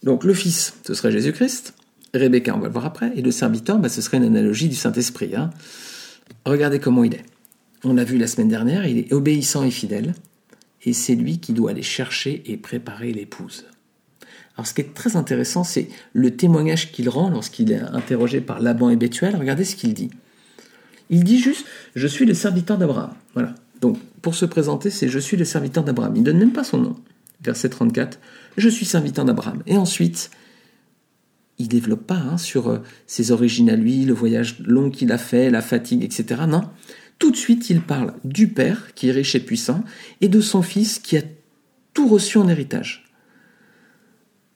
Donc 0.02 0.24
le 0.24 0.34
fils, 0.34 0.74
ce 0.86 0.94
serait 0.94 1.12
Jésus-Christ. 1.12 1.74
Rebecca, 2.14 2.54
on 2.54 2.58
va 2.58 2.66
le 2.66 2.72
voir 2.72 2.84
après. 2.84 3.12
Et 3.16 3.22
le 3.22 3.30
serviteur, 3.30 3.78
bah, 3.78 3.88
ce 3.88 4.02
serait 4.02 4.18
une 4.18 4.24
analogie 4.24 4.68
du 4.68 4.74
Saint-Esprit. 4.74 5.34
Hein. 5.34 5.50
Regardez 6.44 6.78
comment 6.78 7.04
il 7.04 7.14
est. 7.14 7.24
On 7.84 7.94
l'a 7.94 8.04
vu 8.04 8.18
la 8.18 8.26
semaine 8.26 8.48
dernière, 8.48 8.86
il 8.86 8.98
est 8.98 9.12
obéissant 9.12 9.64
et 9.64 9.70
fidèle. 9.70 10.14
Et 10.84 10.92
c'est 10.92 11.14
lui 11.14 11.38
qui 11.38 11.52
doit 11.52 11.70
aller 11.70 11.82
chercher 11.82 12.42
et 12.46 12.56
préparer 12.56 13.12
l'épouse. 13.12 13.64
Alors 14.56 14.66
ce 14.66 14.74
qui 14.74 14.82
est 14.82 14.94
très 14.94 15.16
intéressant, 15.16 15.64
c'est 15.64 15.88
le 16.12 16.36
témoignage 16.36 16.92
qu'il 16.92 17.08
rend 17.08 17.30
lorsqu'il 17.30 17.72
est 17.72 17.80
interrogé 17.80 18.40
par 18.40 18.60
Laban 18.60 18.90
et 18.90 18.96
Bethuel. 18.96 19.36
Regardez 19.36 19.64
ce 19.64 19.76
qu'il 19.76 19.94
dit. 19.94 20.10
Il 21.10 21.24
dit 21.24 21.38
juste 21.38 21.66
Je 21.94 22.06
suis 22.06 22.26
le 22.26 22.34
serviteur 22.34 22.78
d'Abraham. 22.78 23.12
Voilà. 23.34 23.54
Donc 23.80 23.98
pour 24.20 24.34
se 24.34 24.44
présenter, 24.44 24.90
c'est 24.90 25.08
Je 25.08 25.18
suis 25.18 25.36
le 25.36 25.44
serviteur 25.44 25.84
d'Abraham. 25.84 26.14
Il 26.16 26.20
ne 26.20 26.26
donne 26.26 26.38
même 26.38 26.52
pas 26.52 26.64
son 26.64 26.78
nom. 26.78 26.96
Verset 27.42 27.70
34 27.70 28.18
Je 28.56 28.68
suis 28.68 28.84
serviteur 28.84 29.24
d'Abraham. 29.24 29.62
Et 29.66 29.76
ensuite, 29.76 30.30
il 31.58 31.68
développe 31.68 32.06
pas 32.06 32.16
hein, 32.16 32.38
sur 32.38 32.68
euh, 32.68 32.78
ses 33.06 33.30
origines 33.30 33.70
à 33.70 33.76
lui, 33.76 34.04
le 34.04 34.12
voyage 34.12 34.58
long 34.60 34.90
qu'il 34.90 35.12
a 35.12 35.18
fait, 35.18 35.50
la 35.50 35.62
fatigue, 35.62 36.04
etc. 36.04 36.42
Non. 36.48 36.62
Tout 37.18 37.30
de 37.30 37.36
suite, 37.36 37.70
il 37.70 37.80
parle 37.80 38.14
du 38.24 38.48
Père, 38.48 38.94
qui 38.94 39.08
est 39.08 39.12
riche 39.12 39.34
et 39.34 39.40
puissant, 39.40 39.84
et 40.20 40.28
de 40.28 40.40
son 40.40 40.62
Fils, 40.62 40.98
qui 40.98 41.16
a 41.16 41.22
tout 41.94 42.08
reçu 42.08 42.38
en 42.38 42.48
héritage. 42.48 43.11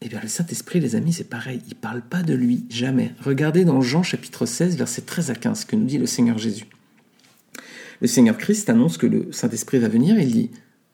Eh 0.02 0.08
bien, 0.08 0.20
le 0.22 0.28
Saint-Esprit, 0.28 0.80
les 0.80 0.94
amis, 0.94 1.12
c'est 1.12 1.24
pareil. 1.24 1.60
Il 1.66 1.70
ne 1.70 1.80
parle 1.80 2.02
pas 2.02 2.22
de 2.22 2.34
lui, 2.34 2.64
jamais. 2.68 3.14
Regardez 3.20 3.64
dans 3.64 3.80
Jean 3.80 4.02
chapitre 4.02 4.44
16, 4.44 4.76
versets 4.76 5.02
13 5.02 5.30
à 5.30 5.34
15, 5.34 5.60
ce 5.60 5.66
que 5.66 5.76
nous 5.76 5.86
dit 5.86 5.98
le 5.98 6.06
Seigneur 6.06 6.38
Jésus. 6.38 6.66
Le 8.00 8.06
Seigneur 8.06 8.36
Christ 8.36 8.68
annonce 8.68 8.98
que 8.98 9.06
le 9.06 9.32
Saint-Esprit 9.32 9.78
va 9.78 9.88
venir. 9.88 10.18
Il 10.18 10.32
dit 10.32 10.50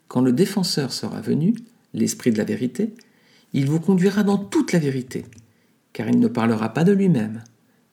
Quand 0.07 0.21
le 0.21 0.33
défenseur 0.33 0.93
sera 0.93 1.21
venu, 1.21 1.55
l'Esprit 1.95 2.31
de 2.31 2.39
la 2.39 2.45
vérité, 2.45 2.95
il 3.53 3.69
vous 3.69 3.81
conduira 3.81 4.23
dans 4.23 4.39
toute 4.39 4.73
la 4.73 4.79
vérité, 4.79 5.25
car 5.93 6.09
il 6.09 6.21
ne 6.21 6.29
parlera 6.29 6.73
pas 6.73 6.85
de 6.85 6.93
lui-même, 6.93 7.43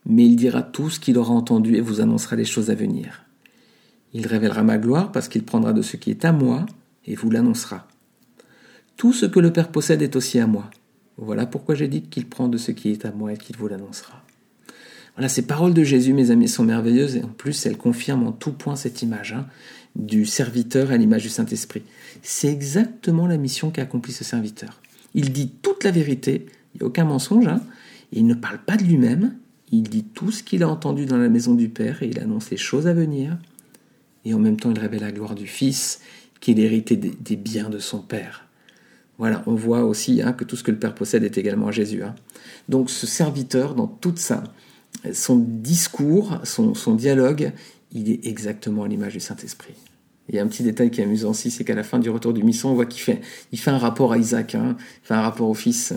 mais 0.05 0.25
il 0.25 0.35
dira 0.35 0.61
tout 0.61 0.89
ce 0.89 0.99
qu'il 0.99 1.17
aura 1.17 1.33
entendu 1.33 1.75
et 1.75 1.81
vous 1.81 2.01
annoncera 2.01 2.35
les 2.35 2.45
choses 2.45 2.69
à 2.69 2.75
venir. 2.75 3.25
Il 4.13 4.25
révélera 4.25 4.63
ma 4.63 4.77
gloire 4.77 5.11
parce 5.11 5.27
qu'il 5.27 5.43
prendra 5.43 5.73
de 5.73 5.81
ce 5.81 5.97
qui 5.97 6.11
est 6.11 6.23
à 6.23 6.31
moi 6.31 6.65
et 7.05 7.15
vous 7.15 7.29
l'annoncera. 7.29 7.87
Tout 8.95 9.13
ce 9.13 9.25
que 9.25 9.39
le 9.39 9.51
Père 9.51 9.69
possède 9.69 10.01
est 10.01 10.15
aussi 10.15 10.39
à 10.39 10.47
moi. 10.47 10.69
Voilà 11.21 11.45
pourquoi 11.45 11.75
j'ai 11.75 11.87
dit 11.87 12.01
qu'il 12.01 12.27
prend 12.27 12.47
de 12.47 12.57
ce 12.57 12.71
qui 12.71 12.89
est 12.89 13.05
à 13.05 13.11
moi 13.11 13.33
et 13.33 13.37
qu'il 13.37 13.57
vous 13.57 13.67
l'annoncera. 13.67 14.23
Voilà, 15.15 15.27
ces 15.27 15.41
paroles 15.41 15.73
de 15.73 15.83
Jésus, 15.83 16.13
mes 16.13 16.31
amis, 16.31 16.47
sont 16.47 16.63
merveilleuses 16.63 17.17
et 17.17 17.23
en 17.23 17.27
plus, 17.27 17.65
elles 17.65 17.77
confirment 17.77 18.27
en 18.27 18.31
tout 18.31 18.53
point 18.53 18.77
cette 18.77 19.01
image 19.01 19.33
hein, 19.33 19.47
du 19.97 20.25
serviteur 20.25 20.91
à 20.91 20.97
l'image 20.97 21.23
du 21.23 21.29
Saint-Esprit. 21.29 21.83
C'est 22.21 22.47
exactement 22.47 23.27
la 23.27 23.37
mission 23.37 23.69
qu'a 23.69 23.81
accompli 23.81 24.13
ce 24.13 24.23
serviteur. 24.23 24.81
Il 25.13 25.33
dit 25.33 25.51
toute 25.61 25.83
la 25.83 25.91
vérité, 25.91 26.45
il 26.73 26.77
n'y 26.77 26.83
a 26.83 26.87
aucun 26.87 27.03
mensonge, 27.03 27.47
hein, 27.47 27.61
il 28.13 28.25
ne 28.25 28.33
parle 28.33 28.59
pas 28.59 28.77
de 28.77 28.83
lui-même, 28.83 29.35
il 29.71 29.83
dit 29.83 30.03
tout 30.05 30.31
ce 30.31 30.41
qu'il 30.41 30.63
a 30.63 30.69
entendu 30.69 31.05
dans 31.05 31.17
la 31.17 31.29
maison 31.29 31.53
du 31.53 31.67
Père 31.67 32.01
et 32.01 32.07
il 32.07 32.19
annonce 32.19 32.49
les 32.49 32.57
choses 32.57 32.87
à 32.87 32.93
venir. 32.93 33.37
Et 34.23 34.33
en 34.33 34.39
même 34.39 34.57
temps, 34.57 34.71
il 34.71 34.79
révèle 34.79 35.01
la 35.01 35.11
gloire 35.11 35.35
du 35.35 35.47
Fils, 35.47 35.99
qui 36.39 36.51
est 36.51 36.55
l'hérité 36.55 36.95
des 36.95 37.35
biens 37.35 37.69
de 37.69 37.79
son 37.79 37.99
Père. 37.99 38.48
Voilà, 39.19 39.43
on 39.47 39.53
voit 39.53 39.83
aussi 39.83 40.21
hein, 40.21 40.31
que 40.31 40.45
tout 40.45 40.55
ce 40.55 40.63
que 40.63 40.71
le 40.71 40.79
Père 40.79 40.95
possède 40.95 41.25
est 41.25 41.37
également 41.37 41.67
à 41.67 41.71
Jésus. 41.71 42.03
Hein. 42.03 42.15
Donc 42.69 42.89
ce 42.89 43.05
serviteur, 43.05 43.75
dans 43.75 43.85
toute 43.85 44.17
sa, 44.17 44.45
son 45.11 45.37
discours, 45.37 46.39
son, 46.45 46.95
dialogue, 46.95 47.51
il 47.91 48.09
est 48.09 48.25
exactement 48.25 48.83
à 48.83 48.87
l'image 48.87 49.13
du 49.13 49.19
Saint-Esprit. 49.19 49.73
Il 50.29 50.35
y 50.35 50.39
a 50.39 50.43
un 50.43 50.47
petit 50.47 50.63
détail 50.63 50.89
qui 50.89 51.01
est 51.01 51.03
amusant 51.03 51.31
aussi, 51.31 51.51
c'est 51.51 51.65
qu'à 51.65 51.75
la 51.75 51.83
fin 51.83 51.99
du 51.99 52.09
retour 52.09 52.33
du 52.33 52.43
mission, 52.43 52.71
on 52.71 52.75
voit 52.75 52.85
qu'il 52.85 53.01
fait, 53.01 53.21
un 53.69 53.77
rapport 53.77 54.13
à 54.13 54.17
Isaac, 54.17 54.55
hein, 54.55 54.77
il 55.03 55.07
fait 55.07 55.15
un 55.15 55.21
rapport 55.21 55.49
au 55.49 55.53
Fils. 55.53 55.93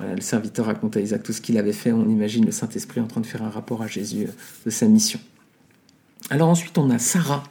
Euh, 0.00 0.14
le 0.14 0.20
serviteur 0.20 0.66
raconte 0.66 0.96
à 0.96 1.00
Isaac 1.00 1.24
tout 1.24 1.32
ce 1.32 1.40
qu'il 1.40 1.58
avait 1.58 1.72
fait. 1.72 1.90
On 1.90 2.08
imagine 2.08 2.46
le 2.46 2.52
Saint-Esprit 2.52 3.00
en 3.00 3.06
train 3.06 3.20
de 3.20 3.26
faire 3.26 3.42
un 3.42 3.50
rapport 3.50 3.82
à 3.82 3.88
Jésus 3.88 4.26
euh, 4.26 4.32
de 4.66 4.70
sa 4.70 4.86
mission. 4.86 5.18
Alors 6.28 6.48
ensuite, 6.48 6.78
on 6.78 6.88
a 6.90 7.00
Sarah. 7.00 7.42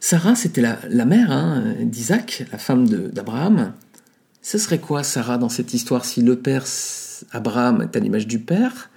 Sarah, 0.00 0.34
c'était 0.34 0.62
la, 0.62 1.04
mère 1.04 1.62
d'Isaac, 1.82 2.44
la 2.50 2.56
femme 2.56 2.88
d'Abraham. 2.88 3.74
Ce 4.42 4.58
serait 4.58 4.78
quoi, 4.78 5.02
Sarah, 5.02 5.38
dans 5.38 5.48
cette 5.48 5.74
histoire, 5.74 6.04
si 6.04 6.22
le 6.22 6.36
père 6.36 6.64
Abraham 7.32 7.82
est 7.82 7.96
à 7.96 8.00
l'image 8.00 8.26
du 8.26 8.38
père? 8.38 8.90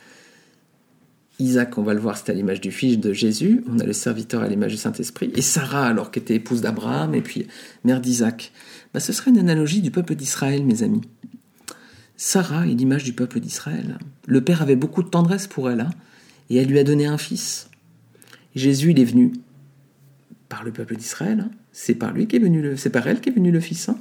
Isaac, 1.39 1.77
on 1.77 1.83
va 1.83 1.93
le 1.93 1.99
voir, 1.99 2.17
c'est 2.17 2.29
à 2.29 2.33
l'image 2.33 2.61
du 2.61 2.71
fils 2.71 2.99
de 2.99 3.11
Jésus. 3.11 3.63
On 3.67 3.79
a 3.79 3.83
le 3.83 3.93
serviteur 3.93 4.43
à 4.43 4.47
l'image 4.47 4.71
du 4.71 4.77
Saint-Esprit. 4.77 5.31
Et 5.35 5.41
Sarah, 5.41 5.87
alors 5.87 6.11
qu'elle 6.11 6.23
était 6.23 6.35
épouse 6.35 6.61
d'Abraham 6.61 7.15
et 7.15 7.21
puis 7.21 7.47
mère 7.83 7.99
d'Isaac. 7.99 8.51
Bah, 8.93 8.99
ce 8.99 9.11
serait 9.11 9.31
une 9.31 9.39
analogie 9.39 9.81
du 9.81 9.91
peuple 9.91 10.15
d'Israël, 10.15 10.63
mes 10.63 10.83
amis. 10.83 11.01
Sarah 12.15 12.67
est 12.67 12.73
l'image 12.75 13.03
du 13.03 13.13
peuple 13.13 13.39
d'Israël. 13.39 13.97
Le 14.27 14.41
père 14.41 14.61
avait 14.61 14.75
beaucoup 14.75 15.03
de 15.03 15.09
tendresse 15.09 15.47
pour 15.47 15.69
elle, 15.69 15.81
hein, 15.81 15.89
et 16.49 16.57
elle 16.57 16.67
lui 16.67 16.79
a 16.79 16.83
donné 16.83 17.07
un 17.07 17.17
fils. 17.17 17.69
Jésus, 18.55 18.91
il 18.91 18.99
est 18.99 19.05
venu 19.05 19.33
par 20.47 20.63
le 20.63 20.71
peuple 20.71 20.95
d'Israël. 20.95 21.39
Hein. 21.39 21.49
C'est 21.71 21.95
par 21.95 22.13
lui 22.13 22.27
venu 22.27 22.61
le, 22.61 22.75
elle 22.75 23.19
qui 23.19 23.29
est 23.29 23.33
venu 23.33 23.51
le 23.51 23.59
fils. 23.59 23.89
Hein. 23.89 23.97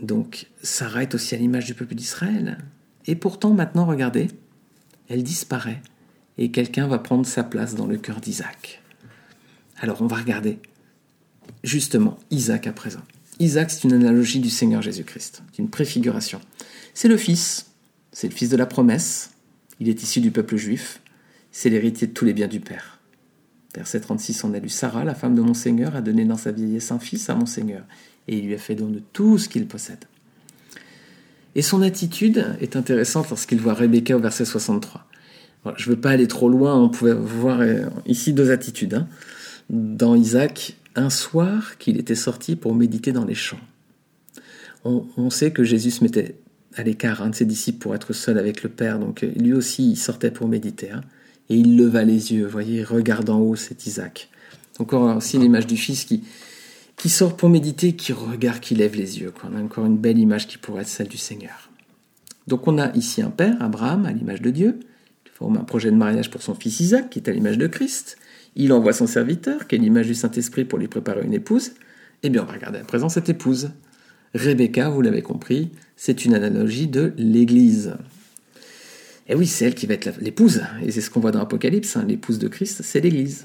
Donc 0.00 0.46
Sarah 0.62 1.02
est 1.02 1.14
aussi 1.14 1.34
à 1.34 1.38
l'image 1.38 1.66
du 1.66 1.74
peuple 1.74 1.94
d'Israël. 1.94 2.58
Et 3.06 3.16
pourtant, 3.16 3.52
maintenant, 3.52 3.86
regardez, 3.86 4.28
elle 5.08 5.22
disparaît 5.22 5.82
et 6.36 6.50
quelqu'un 6.50 6.86
va 6.86 6.98
prendre 6.98 7.26
sa 7.26 7.42
place 7.42 7.74
dans 7.74 7.86
le 7.86 7.96
cœur 7.96 8.20
d'Isaac. 8.20 8.82
Alors 9.80 10.02
on 10.02 10.06
va 10.06 10.16
regarder 10.16 10.58
justement 11.64 12.18
Isaac 12.30 12.66
à 12.66 12.72
présent. 12.72 13.02
Isaac, 13.40 13.70
c'est 13.70 13.84
une 13.84 13.92
analogie 13.92 14.40
du 14.40 14.50
Seigneur 14.50 14.82
Jésus-Christ, 14.82 15.42
une 15.58 15.70
préfiguration. 15.70 16.40
C'est 16.94 17.08
le 17.08 17.16
Fils, 17.16 17.72
c'est 18.12 18.28
le 18.28 18.34
Fils 18.34 18.50
de 18.50 18.56
la 18.56 18.66
promesse, 18.66 19.30
il 19.80 19.88
est 19.88 20.02
issu 20.02 20.20
du 20.20 20.30
peuple 20.30 20.56
juif, 20.56 21.00
c'est 21.52 21.70
l'héritier 21.70 22.08
de 22.08 22.12
tous 22.12 22.24
les 22.24 22.32
biens 22.32 22.48
du 22.48 22.60
Père. 22.60 22.97
Verset 23.74 24.00
36, 24.00 24.44
on 24.44 24.54
a 24.54 24.58
lu 24.58 24.68
Sarah, 24.68 25.04
la 25.04 25.14
femme 25.14 25.34
de 25.34 25.42
mon 25.42 25.54
Seigneur, 25.54 25.94
a 25.94 26.00
donné 26.00 26.24
dans 26.24 26.36
sa 26.36 26.52
vieillesse 26.52 26.90
un 26.90 26.98
fils 26.98 27.28
à 27.28 27.34
mon 27.34 27.46
Seigneur, 27.46 27.82
et 28.26 28.38
il 28.38 28.46
lui 28.46 28.54
a 28.54 28.58
fait 28.58 28.74
don 28.74 28.88
de 28.88 29.02
tout 29.12 29.38
ce 29.38 29.48
qu'il 29.48 29.66
possède. 29.66 30.04
Et 31.54 31.62
son 31.62 31.82
attitude 31.82 32.44
est 32.60 32.76
intéressante 32.76 33.28
lorsqu'il 33.30 33.60
voit 33.60 33.74
Rebecca 33.74 34.16
au 34.16 34.20
verset 34.20 34.44
63. 34.44 35.04
je 35.76 35.90
ne 35.90 35.94
veux 35.94 36.00
pas 36.00 36.10
aller 36.10 36.28
trop 36.28 36.48
loin, 36.48 36.80
on 36.80 36.88
pouvait 36.88 37.14
voir 37.14 37.60
euh, 37.60 37.86
ici 38.06 38.32
deux 38.32 38.50
attitudes. 38.50 38.94
Hein. 38.94 39.08
Dans 39.68 40.14
Isaac, 40.14 40.76
un 40.94 41.10
soir 41.10 41.76
qu'il 41.78 41.98
était 41.98 42.14
sorti 42.14 42.56
pour 42.56 42.74
méditer 42.74 43.12
dans 43.12 43.24
les 43.24 43.34
champs. 43.34 43.60
On, 44.84 45.28
sait 45.28 45.50
que 45.50 45.64
Jésus 45.64 45.90
se 45.90 46.02
mettait 46.02 46.36
à 46.74 46.82
l'écart 46.82 47.20
un 47.20 47.30
de 47.30 47.34
ses 47.34 47.44
disciples 47.44 47.78
pour 47.78 47.94
être 47.94 48.14
seul 48.14 48.38
avec 48.38 48.62
le 48.62 48.70
Père, 48.70 48.98
donc 48.98 49.22
euh, 49.22 49.30
lui 49.36 49.52
aussi 49.52 49.90
il 49.90 49.96
sortait 49.96 50.30
pour 50.30 50.48
méditer. 50.48 50.92
Hein. 50.92 51.02
Et 51.50 51.56
il 51.56 51.76
leva 51.76 52.04
les 52.04 52.32
yeux, 52.32 52.46
voyez, 52.46 52.84
regarde 52.84 53.30
en 53.30 53.40
haut, 53.40 53.56
c'est 53.56 53.86
Isaac. 53.86 54.28
Encore 54.78 55.16
aussi 55.16 55.38
l'image 55.38 55.66
du 55.66 55.76
Fils 55.76 56.04
qui, 56.04 56.24
qui 56.96 57.08
sort 57.08 57.36
pour 57.36 57.48
méditer, 57.48 57.94
qui 57.94 58.12
regarde, 58.12 58.60
qui 58.60 58.74
lève 58.74 58.94
les 58.94 59.20
yeux. 59.20 59.32
On 59.44 59.56
a 59.56 59.62
encore 59.62 59.86
une 59.86 59.96
belle 59.96 60.18
image 60.18 60.46
qui 60.46 60.58
pourrait 60.58 60.82
être 60.82 60.88
celle 60.88 61.08
du 61.08 61.16
Seigneur. 61.16 61.70
Donc 62.46 62.66
on 62.66 62.78
a 62.78 62.94
ici 62.94 63.22
un 63.22 63.30
père, 63.30 63.56
Abraham, 63.60 64.06
à 64.06 64.12
l'image 64.12 64.40
de 64.40 64.50
Dieu, 64.50 64.80
qui 65.24 65.32
forme 65.32 65.56
un 65.56 65.64
projet 65.64 65.90
de 65.90 65.96
mariage 65.96 66.30
pour 66.30 66.42
son 66.42 66.54
fils 66.54 66.80
Isaac, 66.80 67.10
qui 67.10 67.18
est 67.18 67.28
à 67.28 67.32
l'image 67.32 67.58
de 67.58 67.66
Christ. 67.66 68.18
Il 68.56 68.72
envoie 68.72 68.92
son 68.92 69.06
serviteur, 69.06 69.66
qui 69.66 69.76
est 69.76 69.78
l'image 69.78 70.06
du 70.06 70.14
Saint-Esprit, 70.14 70.64
pour 70.64 70.78
lui 70.78 70.88
préparer 70.88 71.24
une 71.24 71.34
épouse. 71.34 71.72
Eh 72.22 72.30
bien, 72.30 72.42
on 72.42 72.46
va 72.46 72.54
regarder 72.54 72.78
à 72.78 72.84
présent 72.84 73.08
cette 73.08 73.28
épouse. 73.28 73.70
Rebecca, 74.34 74.88
vous 74.90 75.00
l'avez 75.00 75.22
compris, 75.22 75.70
c'est 75.96 76.24
une 76.24 76.34
analogie 76.34 76.88
de 76.88 77.12
l'Église. 77.16 77.94
Et 79.28 79.34
oui, 79.34 79.46
c'est 79.46 79.66
elle 79.66 79.74
qui 79.74 79.86
va 79.86 79.94
être 79.94 80.18
l'épouse, 80.20 80.62
et 80.82 80.90
c'est 80.90 81.02
ce 81.02 81.10
qu'on 81.10 81.20
voit 81.20 81.30
dans 81.30 81.38
l'Apocalypse, 81.38 81.96
hein. 81.96 82.04
l'épouse 82.08 82.38
de 82.38 82.48
Christ, 82.48 82.82
c'est 82.82 83.00
l'Église. 83.00 83.44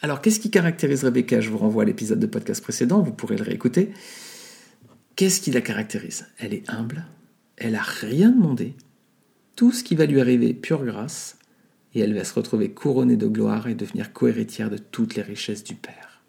Alors, 0.00 0.22
qu'est-ce 0.22 0.40
qui 0.40 0.50
caractérise 0.50 1.04
Rebecca? 1.04 1.42
Je 1.42 1.50
vous 1.50 1.58
renvoie 1.58 1.82
à 1.82 1.86
l'épisode 1.86 2.18
de 2.18 2.26
podcast 2.26 2.62
précédent, 2.62 3.02
vous 3.02 3.12
pourrez 3.12 3.36
le 3.36 3.44
réécouter. 3.44 3.90
Qu'est-ce 5.16 5.42
qui 5.42 5.50
la 5.50 5.60
caractérise? 5.60 6.26
Elle 6.38 6.54
est 6.54 6.68
humble, 6.70 7.04
elle 7.58 7.72
n'a 7.72 7.82
rien 7.82 8.30
demandé, 8.30 8.74
tout 9.56 9.72
ce 9.72 9.84
qui 9.84 9.94
va 9.94 10.06
lui 10.06 10.22
arriver 10.22 10.54
pure 10.54 10.86
grâce, 10.86 11.36
et 11.94 12.00
elle 12.00 12.14
va 12.14 12.24
se 12.24 12.32
retrouver 12.32 12.70
couronnée 12.70 13.16
de 13.16 13.26
gloire 13.26 13.68
et 13.68 13.74
devenir 13.74 14.14
cohéritière 14.14 14.70
de 14.70 14.78
toutes 14.78 15.16
les 15.16 15.22
richesses 15.22 15.64
du 15.64 15.74
Père. 15.74 16.22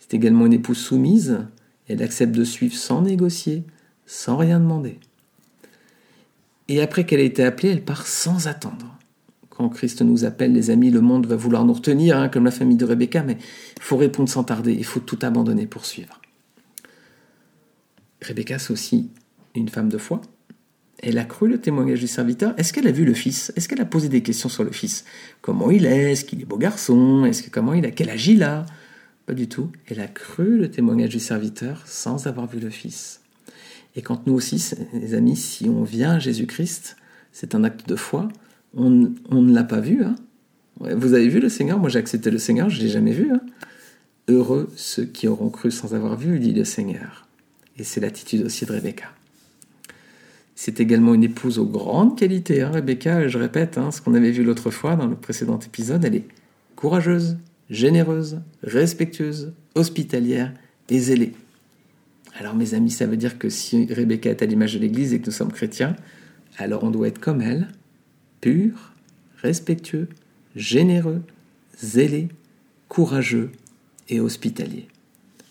C'est 0.00 0.14
également 0.14 0.46
une 0.46 0.54
épouse 0.54 0.78
soumise, 0.78 1.46
elle 1.86 2.02
accepte 2.02 2.34
de 2.34 2.44
suivre 2.44 2.74
sans 2.74 3.02
négocier, 3.02 3.62
sans 4.04 4.36
rien 4.36 4.58
demander. 4.58 4.98
Et 6.68 6.80
après 6.80 7.04
qu'elle 7.04 7.20
a 7.20 7.24
été 7.24 7.42
appelée, 7.42 7.70
elle 7.70 7.84
part 7.84 8.06
sans 8.06 8.46
attendre 8.46 8.98
quand 9.58 9.68
Christ 9.70 10.02
nous 10.02 10.24
appelle, 10.24 10.52
les 10.52 10.70
amis, 10.70 10.88
le 10.88 11.00
monde 11.00 11.26
va 11.26 11.34
vouloir 11.34 11.64
nous 11.64 11.72
retenir, 11.72 12.16
hein, 12.16 12.28
comme 12.28 12.44
la 12.44 12.52
famille 12.52 12.76
de 12.76 12.84
Rebecca, 12.84 13.24
mais 13.24 13.38
il 13.76 13.82
faut 13.82 13.96
répondre 13.96 14.28
sans 14.28 14.44
tarder, 14.44 14.72
il 14.72 14.84
faut 14.84 15.00
tout 15.00 15.18
abandonner 15.22 15.66
pour 15.66 15.84
suivre. 15.84 16.20
Rebecca, 18.22 18.60
c'est 18.60 18.72
aussi 18.72 19.10
une 19.56 19.68
femme 19.68 19.88
de 19.88 19.98
foi. 19.98 20.20
Elle 21.02 21.18
a 21.18 21.24
cru 21.24 21.48
le 21.48 21.60
témoignage 21.60 21.98
du 21.98 22.06
serviteur. 22.06 22.54
Est-ce 22.56 22.72
qu'elle 22.72 22.86
a 22.86 22.92
vu 22.92 23.04
le 23.04 23.14
fils? 23.14 23.52
Est-ce 23.56 23.68
qu'elle 23.68 23.80
a 23.80 23.84
posé 23.84 24.08
des 24.08 24.22
questions 24.22 24.48
sur 24.48 24.62
le 24.62 24.70
fils? 24.70 25.04
Comment 25.42 25.72
il 25.72 25.86
est? 25.86 26.12
Est-ce 26.12 26.24
qu'il 26.24 26.40
est 26.40 26.44
beau 26.44 26.56
garçon? 26.56 27.24
Est-ce 27.24 27.42
que 27.42 27.50
comment 27.50 27.74
il 27.74 27.84
a 27.84 27.90
Quel 27.90 28.16
Pas 29.26 29.34
du 29.34 29.48
tout. 29.48 29.72
Elle 29.88 30.00
a 30.00 30.08
cru 30.08 30.56
le 30.56 30.70
témoignage 30.70 31.10
du 31.10 31.20
serviteur 31.20 31.82
sans 31.84 32.28
avoir 32.28 32.46
vu 32.46 32.60
le 32.60 32.70
fils. 32.70 33.22
Et 33.98 34.00
quand 34.00 34.28
nous 34.28 34.34
aussi, 34.34 34.64
les 34.92 35.14
amis, 35.14 35.34
si 35.34 35.68
on 35.68 35.82
vient 35.82 36.12
à 36.12 36.18
Jésus-Christ, 36.20 36.96
c'est 37.32 37.56
un 37.56 37.64
acte 37.64 37.88
de 37.88 37.96
foi, 37.96 38.28
on, 38.72 38.90
ne 38.92 39.52
l'a 39.52 39.64
pas 39.64 39.80
vu. 39.80 40.04
Hein. 40.04 40.14
Vous 40.78 41.14
avez 41.14 41.28
vu 41.28 41.40
le 41.40 41.48
Seigneur? 41.48 41.80
Moi 41.80 41.88
j'ai 41.88 41.98
accepté 41.98 42.30
le 42.30 42.38
Seigneur, 42.38 42.70
je 42.70 42.78
ne 42.78 42.84
l'ai 42.84 42.90
jamais 42.90 43.10
vu. 43.10 43.32
Hein. 43.32 43.40
Heureux 44.28 44.70
ceux 44.76 45.04
qui 45.04 45.26
auront 45.26 45.50
cru 45.50 45.72
sans 45.72 45.96
avoir 45.96 46.16
vu, 46.16 46.38
dit 46.38 46.52
le 46.52 46.62
Seigneur. 46.62 47.26
Et 47.76 47.82
c'est 47.82 47.98
l'attitude 47.98 48.44
aussi 48.44 48.66
de 48.66 48.72
Rebecca. 48.72 49.06
C'est 50.54 50.78
également 50.78 51.12
une 51.14 51.24
épouse 51.24 51.58
aux 51.58 51.66
grandes 51.66 52.16
qualités. 52.16 52.62
Hein, 52.62 52.70
Rebecca, 52.70 53.26
je 53.26 53.36
répète, 53.36 53.80
ce 53.90 54.00
qu'on 54.00 54.14
avait 54.14 54.30
vu 54.30 54.44
l'autre 54.44 54.70
fois 54.70 54.94
dans 54.94 55.08
le 55.08 55.16
précédent 55.16 55.58
épisode, 55.58 56.04
elle 56.04 56.14
est 56.14 56.28
courageuse, 56.76 57.36
généreuse, 57.68 58.38
respectueuse, 58.62 59.54
hospitalière 59.74 60.54
et 60.88 61.00
zélée. 61.00 61.32
Alors 62.38 62.54
mes 62.54 62.74
amis, 62.74 62.92
ça 62.92 63.06
veut 63.06 63.16
dire 63.16 63.36
que 63.36 63.48
si 63.48 63.92
Rebecca 63.92 64.30
est 64.30 64.42
à 64.42 64.46
l'image 64.46 64.74
de 64.74 64.78
l'Église 64.78 65.12
et 65.12 65.20
que 65.20 65.26
nous 65.26 65.32
sommes 65.32 65.52
chrétiens, 65.52 65.96
alors 66.56 66.84
on 66.84 66.90
doit 66.90 67.08
être 67.08 67.18
comme 67.18 67.42
elle, 67.42 67.66
pur, 68.40 68.92
respectueux, 69.42 70.08
généreux, 70.54 71.22
zélé, 71.82 72.28
courageux 72.88 73.50
et 74.08 74.20
hospitalier. 74.20 74.86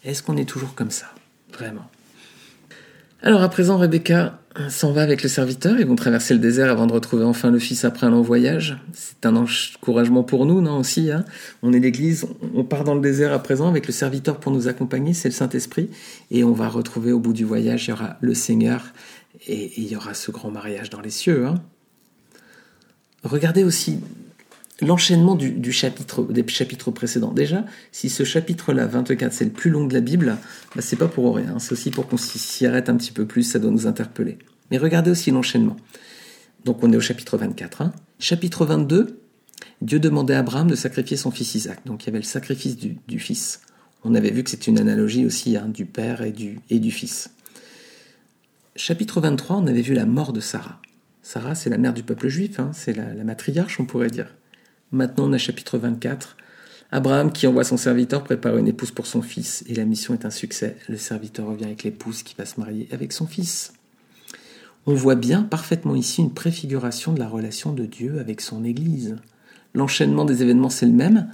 Est-ce 0.06 0.24
qu'on 0.24 0.38
est 0.38 0.48
toujours 0.48 0.76
comme 0.76 0.92
ça? 0.92 1.14
Vraiment. 1.52 1.90
Alors 3.22 3.42
à 3.42 3.50
présent, 3.50 3.78
Rebecca 3.78 4.40
s'en 4.70 4.92
va 4.92 5.02
avec 5.02 5.24
le 5.24 5.30
serviteur. 5.30 5.80
Ils 5.80 5.86
vont 5.86 5.96
traverser 5.96 6.34
le 6.34 6.40
désert 6.40 6.72
avant 6.72 6.88
de 6.88 6.94
retrouver 6.94 7.24
enfin 7.24 7.52
le 7.52 7.60
fils 7.60 7.86
après 7.86 8.08
un 8.08 8.12
long 8.12 8.22
voyage. 8.22 8.78
C'est 8.94 9.26
un 9.26 9.36
encouragement 9.36 10.24
pour 10.24 10.46
nous, 10.46 10.62
non 10.62 10.80
aussi. 10.80 11.12
Hein 11.12 11.26
on 11.62 11.74
est 11.74 11.80
l'Église, 11.80 12.28
on 12.54 12.64
part 12.64 12.84
dans 12.84 12.96
le 12.96 13.02
désert 13.02 13.34
à 13.34 13.40
présent 13.40 13.68
avec 13.68 13.88
le 13.88 13.94
serviteur 13.94 14.40
pour 14.40 14.52
nous 14.52 14.68
accompagner, 14.68 15.14
c'est 15.14 15.30
le 15.30 15.34
Saint-Esprit. 15.34 15.90
Et 16.32 16.44
on 16.44 16.54
va 16.54 16.68
retrouver 16.68 17.12
au 17.12 17.20
bout 17.20 17.34
du 17.34 17.46
voyage, 17.46 17.86
il 17.86 17.90
y 17.92 17.94
aura 17.94 18.18
le 18.22 18.34
Seigneur 18.34 18.94
et 19.48 19.72
il 19.78 19.88
y 19.88 19.96
aura 19.96 20.14
ce 20.14 20.32
grand 20.32 20.52
mariage 20.52 20.90
dans 20.90 21.02
les 21.02 21.12
cieux. 21.12 21.46
Hein 21.46 21.62
Regardez 23.24 23.64
aussi 23.64 24.00
l'enchaînement 24.82 25.36
du, 25.36 25.72
chapitre, 25.72 26.24
des 26.24 26.48
chapitres 26.48 26.92
précédents. 26.92 27.32
Déjà, 27.32 27.66
si 27.92 28.10
ce 28.10 28.24
chapitre-là, 28.24 28.86
24, 28.86 29.34
c'est 29.34 29.46
le 29.46 29.52
plus 29.52 29.70
long 29.70 29.86
de 29.86 29.94
la 29.94 30.02
Bible, 30.02 30.38
bah, 30.76 30.82
c'est 30.82 30.96
pas 30.96 31.08
pour 31.08 31.36
rien. 31.36 31.60
C'est 31.60 31.72
aussi 31.72 31.92
pour 31.92 32.08
qu'on 32.08 32.18
s'y 32.18 32.66
arrête 32.66 32.90
un 32.90 32.96
petit 32.96 33.12
peu 33.12 33.26
plus, 33.26 33.44
ça 33.44 33.60
doit 33.60 33.72
nous 33.72 33.88
interpeller. 33.88 34.38
Mais 34.72 34.78
regardez 34.78 35.12
aussi 35.12 35.32
l'enchaînement. 35.32 35.78
Donc 36.66 36.84
on 36.84 36.92
est 36.92 36.98
au 36.98 37.02
chapitre 37.02 37.38
24. 37.38 37.82
Hein. 37.82 37.94
Chapitre 38.20 38.66
22, 38.66 39.22
Dieu 39.82 40.00
demandait 40.00 40.34
à 40.34 40.40
Abraham 40.40 40.70
de 40.70 40.76
sacrifier 40.76 41.18
son 41.18 41.32
fils 41.32 41.56
Isaac. 41.56 41.80
Donc 41.86 42.04
il 42.04 42.08
y 42.08 42.10
avait 42.10 42.20
le 42.20 42.26
sacrifice 42.26 42.78
du, 42.78 43.20
fils. 43.20 43.62
On 44.04 44.16
avait 44.16 44.32
vu 44.32 44.44
que 44.44 44.50
c'est 44.50 44.68
une 44.68 44.80
analogie 44.80 45.26
aussi 45.26 45.56
hein, 45.56 45.70
du 45.70 45.86
père 45.86 46.22
et 46.22 46.32
du, 46.32 46.92
fils. 46.92 47.30
Chapitre 48.76 49.22
23, 49.22 49.58
on 49.58 49.68
avait 49.68 49.82
vu 49.82 49.94
la 49.94 50.06
mort 50.06 50.34
de 50.34 50.40
Sarah. 50.40 50.82
Sarah, 51.22 51.56
c'est 51.56 51.70
la 51.70 51.78
mère 51.78 51.94
du 51.94 52.04
peuple 52.04 52.28
juif, 52.28 52.60
hein, 52.60 52.72
c'est 52.74 52.94
la, 52.94 53.24
matriarche, 53.24 53.80
on 53.80 53.86
pourrait 53.86 54.10
dire. 54.10 54.34
Maintenant, 54.92 55.30
on 55.30 55.34
a 55.34 55.38
chapitre 55.38 55.78
24, 55.78 56.38
Abraham 56.92 57.34
qui 57.34 57.48
envoie 57.48 57.66
son 57.66 57.76
serviteur 57.76 58.24
préparer 58.24 58.60
une 58.60 58.68
épouse 58.68 58.92
pour 58.92 59.08
son 59.08 59.22
fils 59.22 59.64
et 59.68 59.76
la 59.76 59.84
mission 59.84 60.14
est 60.14 60.26
un 60.26 60.30
succès. 60.30 60.78
Le 60.88 60.98
serviteur 60.98 61.48
revient 61.48 61.66
avec 61.66 61.84
l'épouse 61.84 62.24
qui 62.24 62.36
va 62.38 62.46
se 62.46 62.60
marier 62.60 62.88
avec 62.92 63.12
son 63.12 63.28
fils. 63.28 63.74
On 64.86 64.94
voit 64.94 65.16
bien 65.16 65.44
parfaitement 65.44 65.96
ici 65.96 66.22
une 66.22 66.34
préfiguration 66.34 67.12
de 67.12 67.20
la 67.20 67.28
relation 67.28 67.74
de 67.74 67.86
Dieu 67.86 68.20
avec 68.20 68.40
son 68.40 68.64
Église. 68.64 69.18
L'enchaînement 69.74 70.24
des 70.24 70.42
événements, 70.42 70.70
c'est 70.70 70.86
le 70.86 70.94
même. 70.94 71.28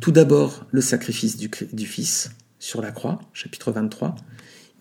Tout 0.00 0.12
d'abord, 0.12 0.64
le 0.70 0.80
sacrifice 0.80 1.36
du, 1.36 1.86
Fils 1.86 2.30
sur 2.60 2.80
la 2.80 2.92
croix, 2.92 3.20
chapitre 3.32 3.72
23. 3.72 4.14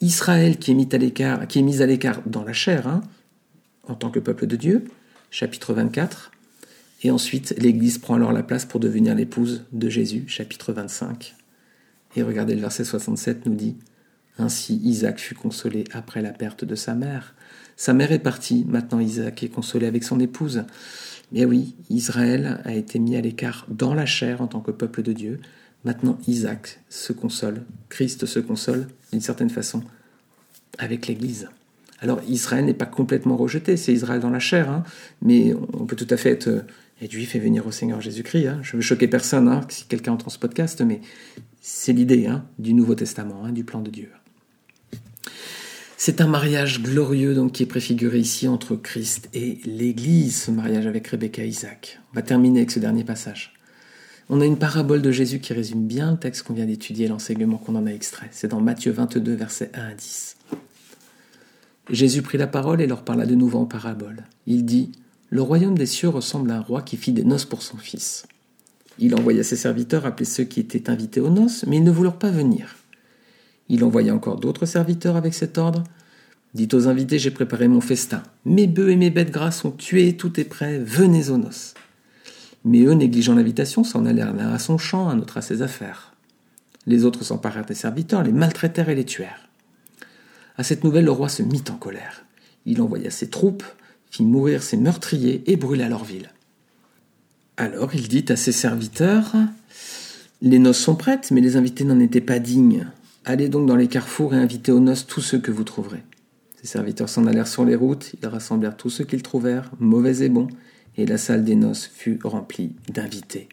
Israël 0.01 0.57
qui 0.57 0.69
est 0.69 0.75
mis 0.75 0.87
à 0.91 0.99
l'écart, 0.99 1.41
est 1.41 1.61
mis 1.63 1.81
à 1.81 1.87
l'écart 1.87 2.21
dans 2.27 2.43
la 2.43 2.53
chair, 2.53 2.87
hein, 2.87 3.01
en 3.87 3.95
tant 3.95 4.11
que 4.11 4.19
peuple 4.19 4.45
de 4.45 4.55
Dieu, 4.55 4.85
chapitre 5.31 5.73
24. 5.73 6.31
Et 7.03 7.11
ensuite, 7.11 7.55
l'Église 7.57 7.97
prend 7.97 8.15
alors 8.15 8.31
la 8.31 8.43
place 8.43 8.65
pour 8.65 8.79
devenir 8.79 9.15
l'épouse 9.15 9.65
de 9.71 9.89
Jésus, 9.89 10.25
chapitre 10.27 10.71
25. 10.71 11.35
Et 12.15 12.23
regardez, 12.23 12.53
le 12.53 12.61
verset 12.61 12.83
67 12.83 13.45
nous 13.47 13.55
dit 13.55 13.75
Ainsi 14.37 14.79
Isaac 14.83 15.19
fut 15.19 15.33
consolé 15.33 15.85
après 15.93 16.21
la 16.21 16.31
perte 16.31 16.63
de 16.63 16.75
sa 16.75 16.93
mère. 16.93 17.33
Sa 17.75 17.93
mère 17.93 18.11
est 18.11 18.19
partie, 18.19 18.65
maintenant 18.67 18.99
Isaac 18.99 19.41
est 19.41 19.49
consolé 19.49 19.87
avec 19.87 20.03
son 20.03 20.19
épouse. 20.19 20.65
Mais 21.31 21.45
oui, 21.45 21.75
Israël 21.89 22.61
a 22.65 22.73
été 22.73 22.99
mis 22.99 23.15
à 23.15 23.21
l'écart 23.21 23.65
dans 23.69 23.95
la 23.95 24.05
chair 24.05 24.41
en 24.41 24.47
tant 24.47 24.59
que 24.59 24.71
peuple 24.71 25.01
de 25.01 25.13
Dieu. 25.13 25.39
Maintenant 25.85 26.19
Isaac 26.27 26.81
se 26.89 27.13
console, 27.13 27.63
Christ 27.89 28.27
se 28.27 28.39
console 28.39 28.87
d'une 29.11 29.21
certaine 29.21 29.49
façon 29.49 29.81
avec 30.77 31.07
l'Église. 31.07 31.49
Alors 32.01 32.21
Israël 32.27 32.65
n'est 32.65 32.73
pas 32.73 32.85
complètement 32.85 33.37
rejeté, 33.37 33.77
c'est 33.77 33.93
Israël 33.93 34.19
dans 34.19 34.29
la 34.29 34.39
chair, 34.39 34.69
hein, 34.69 34.83
mais 35.21 35.53
on 35.73 35.85
peut 35.85 35.95
tout 35.95 36.07
à 36.09 36.17
fait 36.17 36.31
être, 36.31 36.65
et 37.01 37.39
venir 37.39 37.65
au 37.65 37.71
Seigneur 37.71 37.99
Jésus-Christ. 37.99 38.47
Hein. 38.47 38.59
Je 38.61 38.75
veux 38.75 38.81
choquer 38.81 39.07
personne 39.07 39.47
hein, 39.47 39.61
si 39.69 39.85
quelqu'un 39.85 40.13
entend 40.13 40.29
ce 40.29 40.37
podcast, 40.37 40.81
mais 40.81 41.01
c'est 41.61 41.93
l'idée 41.93 42.29
du 42.59 42.73
Nouveau 42.73 42.95
Testament, 42.95 43.49
du 43.49 43.63
plan 43.63 43.81
de 43.81 43.89
Dieu. 43.89 44.09
C'est 45.97 46.21
un 46.21 46.27
mariage 46.27 46.81
glorieux 46.81 47.35
donc 47.35 47.53
qui 47.53 47.63
est 47.63 47.67
préfiguré 47.67 48.19
ici 48.19 48.47
entre 48.47 48.75
Christ 48.75 49.29
et 49.33 49.59
l'Église, 49.65 50.43
ce 50.43 50.51
mariage 50.51 50.87
avec 50.87 51.07
Rebecca 51.07 51.43
et 51.43 51.47
Isaac. 51.47 51.99
On 52.11 52.15
va 52.15 52.21
terminer 52.21 52.59
avec 52.59 52.71
ce 52.71 52.79
dernier 52.79 53.03
passage. 53.03 53.53
On 54.29 54.41
a 54.41 54.45
une 54.45 54.57
parabole 54.57 55.01
de 55.01 55.11
Jésus 55.11 55.39
qui 55.39 55.53
résume 55.53 55.85
bien 55.85 56.11
le 56.11 56.17
texte 56.17 56.43
qu'on 56.43 56.53
vient 56.53 56.65
d'étudier, 56.65 57.07
l'enseignement 57.07 57.57
qu'on 57.57 57.75
en 57.75 57.85
a 57.85 57.91
extrait. 57.91 58.29
C'est 58.31 58.47
dans 58.47 58.61
Matthieu 58.61 58.91
22, 58.91 59.33
versets 59.33 59.71
1 59.73 59.89
à 59.89 59.93
10. 59.93 60.37
Jésus 61.89 62.21
prit 62.21 62.37
la 62.37 62.47
parole 62.47 62.81
et 62.81 62.87
leur 62.87 63.03
parla 63.03 63.25
de 63.25 63.35
nouveau 63.35 63.59
en 63.59 63.65
parabole. 63.65 64.23
Il 64.47 64.65
dit 64.65 64.91
Le 65.31 65.41
royaume 65.41 65.77
des 65.77 65.85
cieux 65.85 66.09
ressemble 66.09 66.51
à 66.51 66.57
un 66.57 66.61
roi 66.61 66.81
qui 66.81 66.97
fit 66.97 67.13
des 67.13 67.23
noces 67.23 67.45
pour 67.45 67.61
son 67.61 67.77
fils. 67.77 68.27
Il 68.99 69.15
envoya 69.15 69.43
ses 69.43 69.55
serviteurs 69.55 70.05
appeler 70.05 70.25
ceux 70.25 70.43
qui 70.43 70.59
étaient 70.59 70.89
invités 70.89 71.21
aux 71.21 71.29
noces, 71.29 71.65
mais 71.65 71.77
ils 71.77 71.83
ne 71.85 71.89
voulurent 71.89 72.19
pas 72.19 72.31
venir. 72.31 72.75
Il 73.69 73.85
envoya 73.85 74.13
encore 74.13 74.41
d'autres 74.41 74.65
serviteurs 74.65 75.15
avec 75.15 75.33
cet 75.33 75.57
ordre. 75.57 75.85
Dit 76.53 76.67
aux 76.73 76.89
invités, 76.89 77.17
j'ai 77.17 77.31
préparé 77.31 77.69
mon 77.69 77.79
festin. 77.79 78.23
Mes 78.43 78.67
bœufs 78.67 78.89
et 78.89 78.97
mes 78.97 79.09
bêtes 79.09 79.31
grasses 79.31 79.61
sont 79.61 79.71
tués, 79.71 80.17
tout 80.17 80.37
est 80.37 80.43
prêt, 80.43 80.79
venez 80.79 81.29
aux 81.29 81.37
noces. 81.37 81.75
Mais 82.65 82.81
eux, 82.81 82.93
négligeant 82.93 83.33
l'invitation, 83.33 83.85
s'en 83.85 84.05
allèrent 84.05 84.33
l'un 84.33 84.51
à 84.51 84.59
son 84.59 84.77
champ, 84.77 85.07
un 85.07 85.19
autre 85.19 85.37
à 85.37 85.41
ses 85.41 85.61
affaires. 85.61 86.13
Les 86.87 87.05
autres 87.05 87.23
s'emparèrent 87.23 87.65
des 87.65 87.73
serviteurs, 87.73 88.23
les 88.23 88.33
maltraitèrent 88.33 88.89
et 88.89 88.95
les 88.95 89.05
tuèrent. 89.05 89.47
À 90.57 90.63
cette 90.63 90.83
nouvelle, 90.83 91.05
le 91.05 91.11
roi 91.11 91.29
se 91.29 91.41
mit 91.41 91.63
en 91.69 91.75
colère. 91.75 92.25
Il 92.65 92.81
envoya 92.81 93.09
ses 93.09 93.29
troupes, 93.29 93.63
fit 94.11 94.23
mourir 94.23 94.61
ses 94.61 94.77
meurtriers 94.77 95.41
et 95.47 95.55
brûla 95.55 95.89
leur 95.89 96.03
ville. 96.03 96.29
Alors 97.57 97.95
il 97.95 98.07
dit 98.07 98.25
à 98.29 98.35
ses 98.35 98.51
serviteurs 98.51 99.33
Les 100.41 100.59
noces 100.59 100.79
sont 100.79 100.95
prêtes, 100.95 101.31
mais 101.31 101.41
les 101.41 101.55
invités 101.55 101.85
n'en 101.85 101.99
étaient 101.99 102.21
pas 102.21 102.39
dignes. 102.39 102.87
Allez 103.25 103.49
donc 103.49 103.67
dans 103.67 103.75
les 103.75 103.87
carrefours 103.87 104.33
et 104.33 104.37
invitez 104.37 104.71
aux 104.71 104.79
noces 104.79 105.07
tous 105.07 105.21
ceux 105.21 105.39
que 105.39 105.51
vous 105.51 105.63
trouverez. 105.63 106.03
Ses 106.61 106.67
serviteurs 106.67 107.09
s'en 107.09 107.25
allèrent 107.25 107.47
sur 107.47 107.65
les 107.65 107.75
routes, 107.75 108.13
ils 108.21 108.27
rassemblèrent 108.27 108.77
tous 108.77 108.89
ceux 108.89 109.05
qu'ils 109.05 109.23
trouvèrent, 109.23 109.71
mauvais 109.79 110.23
et 110.23 110.29
bons, 110.29 110.47
et 110.97 111.05
la 111.05 111.17
salle 111.17 111.43
des 111.43 111.55
noces 111.55 111.89
fut 111.93 112.19
remplie 112.23 112.75
d'invités. 112.93 113.47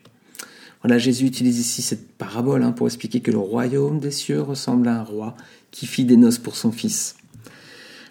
Voilà, 0.83 0.99
Jésus 0.99 1.27
utilise 1.27 1.59
ici 1.59 1.83
cette 1.83 2.09
parabole 2.13 2.63
hein, 2.63 2.73
pour 2.73 2.87
expliquer 2.87 3.21
que 3.21 3.31
le 3.31 3.39
royaume 3.39 3.99
des 4.01 4.11
cieux 4.11 4.41
ressemble 4.41 4.89
à 4.89 5.01
un 5.01 5.03
roi 5.03 5.37
qui 5.71 5.87
fit 5.87 6.05
des 6.05 6.17
noces 6.17 6.39
pour 6.39 6.57
son 6.57 6.73
fils. 6.73 7.17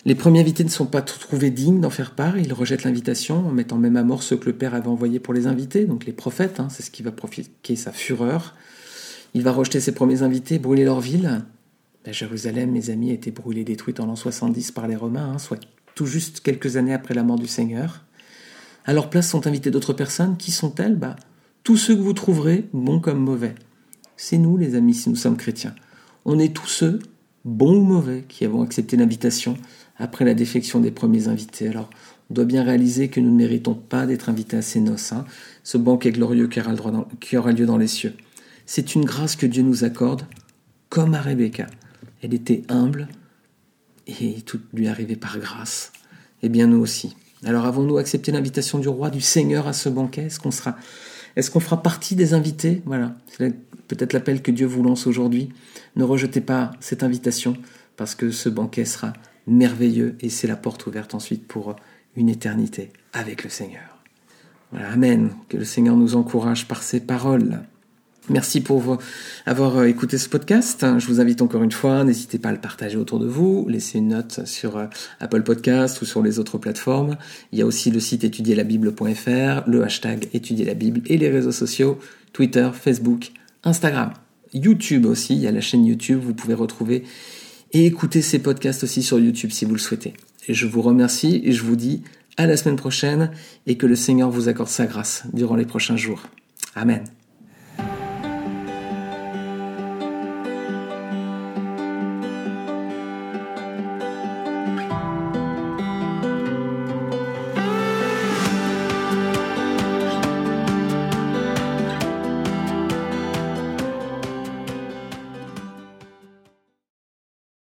Les 0.08 0.16
premiers 0.16 0.40
invités 0.40 0.64
ne 0.64 0.70
sont 0.70 0.86
pas 0.86 1.02
trouvés 1.02 1.52
dignes 1.52 1.82
d'en 1.82 1.90
faire 1.90 2.12
part, 2.12 2.38
ils 2.38 2.54
rejettent 2.54 2.86
l'invitation 2.86 3.46
en 3.46 3.52
mettant 3.52 3.78
même 3.78 3.98
à 3.98 4.04
mort 4.04 4.24
ceux 4.24 4.38
que 4.38 4.46
le 4.46 4.56
Père 4.56 4.74
avait 4.74 4.88
envoyés 4.88 5.20
pour 5.20 5.34
les 5.34 5.48
invités, 5.48 5.84
donc 5.84 6.06
les 6.06 6.14
prophètes, 6.14 6.62
hein, 6.62 6.70
c'est 6.70 6.82
ce 6.82 6.92
qui 6.92 7.04
va 7.04 7.12
provoquer 7.12 7.76
sa 7.76 7.92
fureur. 7.92 8.56
Il 9.34 9.44
va 9.44 9.52
rejeter 9.52 9.82
ses 9.82 9.92
premiers 9.92 10.22
invités, 10.22 10.60
brûler 10.60 10.86
leur 10.86 11.02
ville. 11.02 11.44
Ben, 12.06 12.14
Jérusalem, 12.14 12.72
mes 12.72 12.90
amis, 12.90 13.12
a 13.12 13.16
été 13.16 13.32
brûlée, 13.32 13.66
détruite 13.66 14.00
en 14.00 14.06
l'an 14.06 14.16
70 14.16 14.72
par 14.72 14.88
les 14.88 14.96
Romains, 14.96 15.34
hein, 15.34 15.40
soit 15.40 15.60
tout 15.94 16.06
juste 16.06 16.40
quelques 16.40 16.78
années 16.78 16.94
après 16.94 17.14
la 17.14 17.24
mort 17.24 17.38
du 17.38 17.48
Seigneur. 17.48 18.06
À 18.86 18.94
leur 18.94 19.10
place 19.10 19.30
sont 19.30 19.46
invités 19.46 19.72
d'autres 19.72 19.92
personnes. 19.92 20.38
Qui 20.38 20.52
sont-elles? 20.52 20.96
Bah, 20.96 21.18
Tous 21.66 21.76
ceux 21.76 21.98
que 21.98 22.02
vous 22.02 22.14
trouverez, 22.14 22.70
bons 22.72 23.02
comme 23.02 23.20
mauvais. 23.20 23.56
C'est 24.16 24.38
nous, 24.38 24.56
les 24.56 24.76
amis, 24.76 24.94
si 24.94 25.10
nous 25.10 25.18
sommes 25.18 25.36
chrétiens. 25.36 25.76
On 26.24 26.40
est 26.40 26.56
tous 26.56 26.68
ceux, 26.68 27.00
bons 27.48 27.78
ou 27.78 27.84
mauvais, 27.84 28.26
qui 28.28 28.46
avons 28.46 28.62
accepté 28.62 28.98
l'invitation 28.98 29.58
après 29.98 30.26
la 30.26 30.34
défection 30.34 30.80
des 30.80 30.92
premiers 30.92 31.28
invités. 31.28 31.70
Alors, 31.70 31.90
on 32.30 32.34
doit 32.34 32.46
bien 32.46 32.64
réaliser 32.64 33.08
que 33.08 33.20
nous 33.20 33.32
ne 33.32 33.38
méritons 33.38 33.74
pas 33.74 34.06
d'être 34.06 34.30
invités 34.30 34.58
à 34.58 34.62
ces 34.62 34.82
noces, 34.82 35.14
hein, 35.14 35.26
ce 35.64 35.78
banquet 35.78 36.12
glorieux 36.12 36.48
qui 36.48 37.38
aura 37.38 37.52
lieu 37.54 37.66
dans 37.66 37.78
les 37.78 37.88
cieux. 37.88 38.14
C'est 38.66 38.96
une 38.96 39.06
grâce 39.06 39.38
que 39.38 39.46
Dieu 39.46 39.64
nous 39.64 39.86
accorde, 39.86 40.26
comme 40.90 41.14
à 41.14 41.22
Rebecca. 41.22 41.68
Elle 42.22 42.34
était 42.34 42.64
humble 42.68 43.08
et 44.08 44.42
tout 44.42 44.60
lui 44.74 44.88
arrivait 44.90 45.16
par 45.16 45.40
grâce. 45.40 45.94
Et 46.44 46.50
bien 46.50 46.68
nous 46.68 46.80
aussi. 46.80 47.16
Alors 47.46 47.66
avons-nous 47.66 47.98
accepté 47.98 48.32
l'invitation 48.32 48.80
du 48.80 48.90
roi, 48.90 49.10
du 49.10 49.22
Seigneur 49.22 49.68
à 49.68 49.74
ce 49.74 49.88
banquet? 49.88 50.24
Est-ce 50.24 50.40
qu'on 50.40 50.52
sera, 50.52 50.76
est-ce 51.38 51.52
qu'on 51.52 51.60
fera 51.60 51.84
partie 51.84 52.16
des 52.16 52.34
invités? 52.34 52.82
Voilà, 52.86 53.16
c'est 53.38 53.54
peut-être 53.88 54.14
l'appel 54.14 54.42
que 54.42 54.50
Dieu 54.50 54.66
vous 54.66 54.82
lance 54.82 55.06
aujourd'hui. 55.06 55.50
Ne 55.96 56.04
rejetez 56.04 56.42
pas 56.42 56.72
cette 56.80 57.04
invitation 57.04 57.56
parce 57.96 58.16
que 58.16 58.32
ce 58.32 58.50
banquet 58.50 58.86
sera 58.86 59.14
merveilleux 59.46 60.16
et 60.20 60.30
c'est 60.30 60.48
la 60.48 60.56
porte 60.56 60.88
ouverte 60.88 61.14
ensuite 61.14 61.48
pour 61.48 61.76
une 62.16 62.28
éternité 62.28 62.92
avec 63.14 63.44
le 63.44 63.52
Seigneur. 63.52 64.02
Voilà, 64.72 64.90
Amen. 64.90 65.30
Que 65.48 65.58
le 65.58 65.64
Seigneur 65.64 65.96
nous 65.96 66.16
encourage 66.16 66.68
par 66.68 66.82
ses 66.82 67.02
paroles. 67.02 67.60
Merci 68.30 68.60
pour 68.60 68.98
avoir 69.46 69.78
euh, 69.78 69.86
écouté 69.86 70.18
ce 70.18 70.28
podcast. 70.28 70.86
Je 70.98 71.08
vous 71.08 71.22
invite 71.22 71.42
encore 71.42 71.64
une 71.64 71.72
fois, 71.72 72.04
n'hésitez 72.04 72.40
pas 72.40 72.50
à 72.50 72.52
le 72.52 72.60
partager 72.60 72.98
autour 72.98 73.20
de 73.20 73.28
vous, 73.28 73.66
laissez 73.70 74.00
une 74.00 74.10
note 74.10 74.46
sur 74.46 74.78
euh, 74.78 74.88
Apple 75.22 75.44
Podcast 75.44 76.02
ou 76.02 76.06
sur 76.06 76.22
les 76.22 76.38
autres 76.38 76.58
plateformes. 76.58 77.16
Il 77.54 77.60
y 77.60 77.62
a 77.62 77.66
aussi 77.66 77.90
le 77.90 78.02
site 78.02 78.26
étudierlabible.fr, 78.26 79.70
le 79.70 79.84
hashtag 79.84 80.28
étudier 80.34 80.66
la 80.66 80.74
Bible 80.74 81.02
et 81.06 81.18
les 81.18 81.30
réseaux 81.30 81.54
sociaux, 81.54 82.00
Twitter, 82.34 82.70
Facebook, 82.74 83.32
Instagram, 83.64 84.12
YouTube 84.54 85.06
aussi. 85.06 85.34
Il 85.36 85.40
y 85.40 85.48
a 85.48 85.52
la 85.52 85.62
chaîne 85.62 85.86
YouTube, 85.86 86.20
vous 86.22 86.34
pouvez 86.34 86.54
retrouver 86.54 87.04
et 87.72 87.86
écouter 87.86 88.22
ces 88.22 88.40
podcasts 88.40 88.84
aussi 88.84 89.04
sur 89.04 89.20
YouTube 89.20 89.52
si 89.52 89.64
vous 89.64 89.74
le 89.74 89.80
souhaitez. 89.80 90.14
Je 90.50 90.68
vous 90.68 90.82
remercie 90.82 91.42
et 91.46 91.54
je 91.54 91.64
vous 91.64 91.78
dis 91.78 92.04
à 92.36 92.46
la 92.46 92.58
semaine 92.58 92.76
prochaine 92.76 93.32
et 93.68 93.78
que 93.78 93.86
le 93.86 93.96
Seigneur 93.96 94.30
vous 94.30 94.50
accorde 94.50 94.70
sa 94.70 94.86
grâce 94.86 95.24
durant 95.32 95.56
les 95.56 95.66
prochains 95.66 95.98
jours. 95.98 96.24
Amen. 96.76 97.04